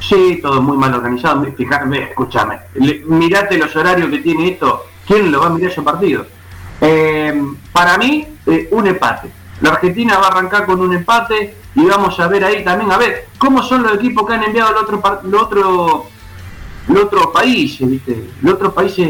Sí, 0.00 0.40
todo 0.42 0.62
muy 0.62 0.76
mal 0.76 0.94
organizado. 0.94 1.44
Fíjame, 1.56 2.04
escúchame. 2.04 2.58
mirate 3.06 3.58
los 3.58 3.74
horarios 3.76 4.08
que 4.10 4.18
tiene 4.18 4.48
esto. 4.48 4.86
¿Quién 5.06 5.30
lo 5.30 5.40
va 5.40 5.46
a 5.46 5.50
mirar 5.50 5.70
ese 5.70 5.82
partido? 5.82 6.24
Eh, 6.80 7.42
para 7.72 7.98
mí, 7.98 8.26
eh, 8.46 8.68
un 8.70 8.86
empate. 8.86 9.30
La 9.60 9.70
Argentina 9.70 10.18
va 10.18 10.26
a 10.26 10.30
arrancar 10.30 10.64
con 10.64 10.80
un 10.80 10.94
empate 10.94 11.54
y 11.74 11.84
vamos 11.84 12.18
a 12.18 12.26
ver 12.28 12.44
ahí 12.44 12.64
también, 12.64 12.90
a 12.90 12.96
ver, 12.96 13.26
cómo 13.36 13.62
son 13.62 13.82
los 13.82 13.94
equipos 13.94 14.26
que 14.26 14.34
han 14.34 14.44
enviado 14.44 14.70
al 14.70 14.76
otro, 14.76 15.02
los 15.24 15.42
otro, 15.42 16.06
los 16.88 17.04
otros 17.04 17.26
países, 17.28 17.88
¿viste? 17.88 18.30
Los 18.40 18.54
otros 18.54 18.72
países 18.72 19.06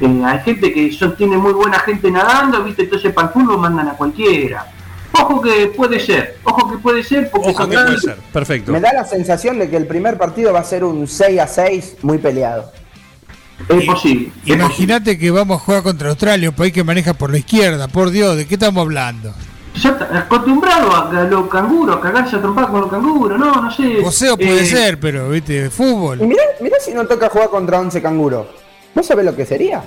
eh, 0.00 0.22
hay 0.24 0.40
gente 0.40 0.72
que 0.72 0.92
son, 0.92 1.16
tiene 1.16 1.36
muy 1.36 1.52
buena 1.52 1.78
gente 1.78 2.10
nadando, 2.10 2.64
¿viste? 2.64 2.82
Entonces 2.82 3.12
para 3.12 3.28
el 3.28 3.32
fútbol 3.32 3.58
mandan 3.58 3.88
a 3.88 3.92
cualquiera. 3.92 4.66
Ojo 5.12 5.40
que 5.40 5.72
puede 5.76 6.00
ser, 6.00 6.38
ojo 6.42 6.72
que 6.72 6.78
puede 6.78 7.02
ser, 7.04 7.30
porque 7.30 7.50
ojo 7.50 7.68
que 7.68 7.76
puede 7.76 7.98
ser, 7.98 8.16
perfecto. 8.32 8.72
Me 8.72 8.80
da 8.80 8.92
la 8.92 9.04
sensación 9.04 9.58
de 9.60 9.70
que 9.70 9.76
el 9.76 9.86
primer 9.86 10.18
partido 10.18 10.52
va 10.52 10.60
a 10.60 10.64
ser 10.64 10.82
un 10.82 11.06
6 11.06 11.40
a 11.40 11.46
6 11.46 11.96
muy 12.02 12.18
peleado. 12.18 12.72
Es 13.68 13.84
posible. 13.86 14.32
Imagínate 14.44 15.16
que 15.16 15.30
vamos 15.30 15.60
a 15.60 15.64
jugar 15.64 15.82
contra 15.84 16.08
Australia, 16.08 16.48
un 16.48 16.56
país 16.56 16.72
que 16.72 16.82
maneja 16.82 17.14
por 17.14 17.30
la 17.30 17.38
izquierda, 17.38 17.86
por 17.86 18.10
Dios, 18.10 18.36
¿de 18.36 18.46
qué 18.46 18.54
estamos 18.54 18.82
hablando? 18.82 19.32
Ya 19.80 19.90
acostumbrado 20.12 20.94
a, 20.94 21.24
los 21.24 21.48
canguros, 21.48 21.96
a 21.96 22.00
cagarse 22.00 22.36
a 22.36 22.40
trompar 22.40 22.68
con 22.68 22.80
los 22.80 22.90
canguros, 22.90 23.38
no, 23.38 23.62
no 23.62 23.70
sé. 23.70 23.98
Poseo 24.02 24.36
puede 24.36 24.62
eh, 24.62 24.66
ser, 24.66 24.98
pero, 24.98 25.28
viste, 25.28 25.70
fútbol. 25.70 26.20
Y 26.20 26.26
mirá, 26.26 26.42
mirá 26.60 26.76
si 26.80 26.92
no 26.92 27.06
toca 27.06 27.28
jugar 27.28 27.50
contra 27.50 27.78
11 27.78 28.02
canguros. 28.02 28.46
¿No 28.94 29.02
sabes 29.02 29.24
lo 29.24 29.34
que 29.34 29.44
sería? 29.44 29.82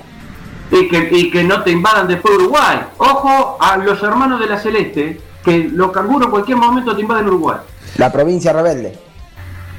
Y 0.72 0.88
que, 0.90 1.10
y 1.12 1.32
que 1.32 1.44
no 1.44 1.64
te 1.64 1.72
invadan 1.72 2.08
después 2.08 2.36
Uruguay. 2.36 2.80
Ojo 2.98 3.58
a 3.60 3.78
los 3.78 4.02
hermanos 4.04 4.40
de 4.40 4.48
la 4.48 4.60
Celeste, 4.60 5.20
que 5.44 5.70
los 5.72 5.92
canguros 5.92 6.26
en 6.26 6.32
cualquier 6.32 6.58
momento 6.58 6.96
te 6.96 7.02
invaden 7.02 7.28
Uruguay. 7.28 7.58
La 7.98 8.12
provincia 8.12 8.52
rebelde. 8.52 9.08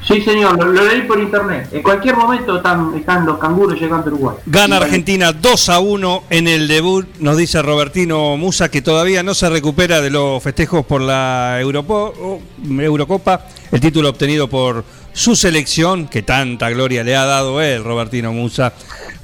Sí, 0.06 0.22
señor, 0.22 0.56
lo, 0.56 0.72
leí 0.72 1.02
por 1.02 1.18
internet. 1.20 1.68
En 1.72 1.82
cualquier 1.82 2.16
momento 2.16 2.56
están, 2.56 2.94
están 2.96 3.26
los 3.26 3.38
canguros 3.38 3.78
llegando 3.78 4.08
a 4.08 4.14
Uruguay. 4.14 4.36
Gana 4.46 4.78
Argentina 4.78 5.32
2 5.32 5.68
a 5.68 5.80
1 5.80 6.22
en 6.30 6.48
el 6.48 6.68
debut, 6.68 7.06
nos 7.18 7.36
dice 7.36 7.60
Robertino 7.60 8.36
Musa, 8.38 8.70
que 8.70 8.80
todavía 8.80 9.22
no 9.22 9.34
se 9.34 9.50
recupera 9.50 10.00
de 10.00 10.08
los 10.08 10.42
festejos 10.42 10.86
por 10.86 11.02
la 11.02 11.60
Eurocopa, 11.60 13.44
el 13.70 13.80
título 13.80 14.08
obtenido 14.08 14.48
por 14.48 14.82
su 15.18 15.34
selección, 15.34 16.06
que 16.06 16.22
tanta 16.22 16.70
gloria 16.70 17.02
le 17.02 17.16
ha 17.16 17.24
dado 17.24 17.60
él, 17.60 17.82
Robertino 17.82 18.32
Musa. 18.32 18.72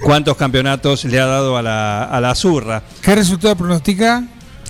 ¿Cuántos 0.03 0.37
campeonatos 0.37 1.05
le 1.05 1.21
ha 1.21 1.27
dado 1.27 1.57
a 1.57 1.63
la, 1.63 2.03
a 2.03 2.21
la 2.21 2.35
Zurra? 2.35 2.83
¿Qué 3.01 3.15
resultado 3.15 3.55
pronostica? 3.55 4.25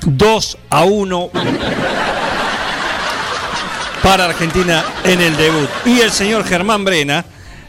2 0.04 0.58
a 0.68 0.84
1 0.84 1.30
para 4.02 4.26
Argentina 4.26 4.84
en 5.02 5.22
el 5.22 5.34
debut. 5.38 5.70
Y 5.87 6.00
el 6.00 6.10
señor 6.10 6.44
Germán 6.44 6.84
Brena, 6.84 7.24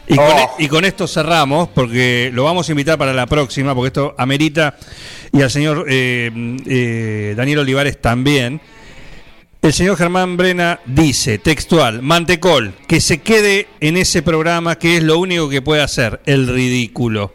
y, 0.06 0.16
con, 0.16 0.26
oh. 0.26 0.54
e, 0.58 0.68
con, 0.68 0.84
esto 0.84 1.08
cerramos, 1.08 1.70
porque 1.70 2.30
lo 2.34 2.44
vamos 2.44 2.68
a 2.68 2.72
invitar 2.72 2.98
para 2.98 3.14
la 3.14 3.24
próxima, 3.24 3.74
porque 3.74 3.86
esto 3.86 4.14
amerita, 4.18 4.76
y 5.32 5.40
al 5.40 5.50
señor 5.50 5.86
eh, 5.88 6.30
eh, 6.66 7.32
Daniel 7.34 7.60
Olivares 7.60 8.02
también. 8.02 8.60
El 9.66 9.72
señor 9.72 9.96
Germán 9.96 10.36
Brena 10.36 10.78
dice, 10.86 11.38
textual, 11.38 12.00
Mantecol, 12.00 12.72
que 12.86 13.00
se 13.00 13.20
quede 13.20 13.66
en 13.80 13.96
ese 13.96 14.22
programa 14.22 14.76
que 14.76 14.98
es 14.98 15.02
lo 15.02 15.18
único 15.18 15.48
que 15.48 15.60
puede 15.60 15.82
hacer, 15.82 16.20
el 16.24 16.46
ridículo. 16.46 17.32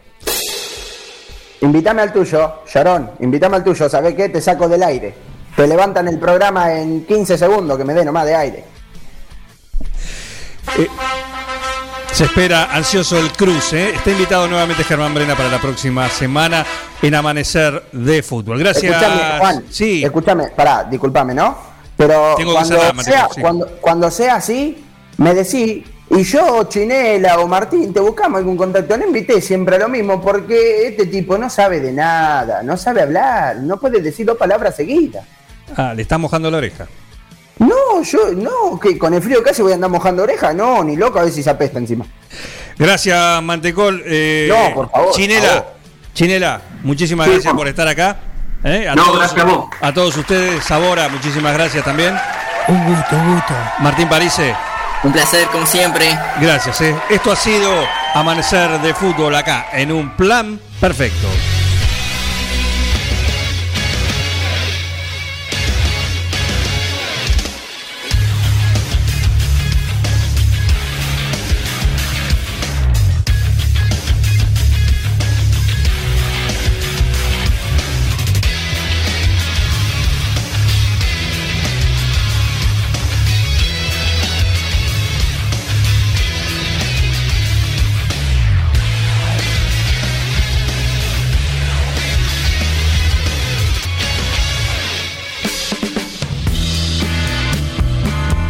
Invítame 1.60 2.00
al 2.00 2.10
tuyo, 2.10 2.62
Sharon, 2.66 3.10
invítame 3.20 3.56
al 3.56 3.64
tuyo, 3.64 3.86
¿sabes 3.86 4.14
qué? 4.14 4.30
Te 4.30 4.40
saco 4.40 4.66
del 4.66 4.82
aire. 4.82 5.14
Te 5.54 5.66
levantan 5.66 6.08
el 6.08 6.18
programa 6.18 6.72
en 6.72 7.04
15 7.04 7.36
segundos, 7.36 7.76
que 7.76 7.84
me 7.84 7.92
dé 7.92 8.02
nomás 8.02 8.24
de 8.24 8.34
aire. 8.34 8.64
Eh, 10.78 10.88
se 12.12 12.24
espera 12.24 12.74
ansioso 12.74 13.18
el 13.18 13.30
cruce. 13.32 13.90
Está 13.90 14.10
invitado 14.10 14.48
nuevamente 14.48 14.84
Germán 14.84 15.12
Brena 15.12 15.36
para 15.36 15.50
la 15.50 15.60
próxima 15.60 16.08
semana 16.08 16.64
en 17.02 17.14
Amanecer 17.14 17.90
de 17.92 18.22
Fútbol. 18.22 18.58
Gracias. 18.58 18.90
Escúchame, 18.90 19.38
Juan. 19.38 19.64
Sí. 19.68 20.02
Escúchame, 20.02 20.46
pará, 20.56 20.84
discúlpame, 20.84 21.34
¿no? 21.34 21.71
Pero 21.96 22.34
cuando, 22.36 23.02
sea, 23.02 23.28
cuando, 23.80 24.10
sea 24.10 24.36
así, 24.36 24.84
me 25.18 25.34
decís, 25.34 25.84
y 26.10 26.22
yo, 26.24 26.64
Chinela 26.64 27.38
o 27.38 27.46
Martín, 27.46 27.92
te 27.92 28.00
buscamos 28.00 28.38
algún 28.38 28.56
contacto. 28.56 28.96
No 28.96 29.06
invité 29.06 29.40
siempre 29.40 29.76
a 29.76 29.78
lo 29.78 29.88
mismo, 29.88 30.20
porque 30.20 30.88
este 30.88 31.06
tipo 31.06 31.38
no 31.38 31.48
sabe 31.48 31.80
de 31.80 31.92
nada, 31.92 32.62
no 32.62 32.76
sabe 32.76 33.02
hablar, 33.02 33.56
no 33.56 33.78
puede 33.78 34.00
decir 34.00 34.26
dos 34.26 34.36
palabras 34.36 34.76
seguidas. 34.76 35.24
Ah, 35.76 35.94
le 35.94 36.02
está 36.02 36.18
mojando 36.18 36.50
la 36.50 36.58
oreja. 36.58 36.86
No, 37.58 38.02
yo, 38.02 38.32
no, 38.32 38.78
que 38.80 38.98
con 38.98 39.14
el 39.14 39.22
frío 39.22 39.42
casi 39.42 39.62
voy 39.62 39.72
a 39.72 39.74
andar 39.76 39.90
mojando 39.90 40.22
oreja, 40.22 40.52
no, 40.52 40.82
ni 40.82 40.96
loco, 40.96 41.18
a 41.18 41.24
ver 41.24 41.32
si 41.32 41.42
se 41.42 41.50
apesta 41.50 41.78
encima. 41.78 42.04
Gracias, 42.78 43.42
Mantecol. 43.42 44.02
Eh, 44.04 44.48
no, 44.50 44.74
por 44.74 44.90
favor. 44.90 45.12
Chinela, 45.14 45.66
Chinela, 46.14 46.60
muchísimas 46.82 47.28
gracias 47.28 47.54
por 47.54 47.68
estar 47.68 47.86
acá. 47.86 48.18
Eh, 48.64 48.88
a 48.88 48.94
no, 48.94 49.04
todos, 49.04 49.18
gracias 49.18 49.40
a 49.40 49.44
vos. 49.44 49.70
A 49.80 49.92
todos 49.92 50.16
ustedes, 50.16 50.64
Sabora, 50.64 51.08
muchísimas 51.08 51.52
gracias 51.54 51.84
también. 51.84 52.16
Un 52.68 52.84
gusto, 52.84 53.16
un 53.16 53.34
gusto. 53.34 53.54
Martín 53.80 54.08
Parise. 54.08 54.54
Un 55.02 55.12
placer, 55.12 55.48
como 55.48 55.66
siempre. 55.66 56.16
Gracias. 56.40 56.80
Eh. 56.80 56.96
Esto 57.10 57.32
ha 57.32 57.36
sido 57.36 57.72
Amanecer 58.14 58.80
de 58.80 58.94
Fútbol 58.94 59.34
acá, 59.34 59.66
en 59.72 59.90
un 59.90 60.10
plan 60.10 60.60
perfecto. 60.80 61.26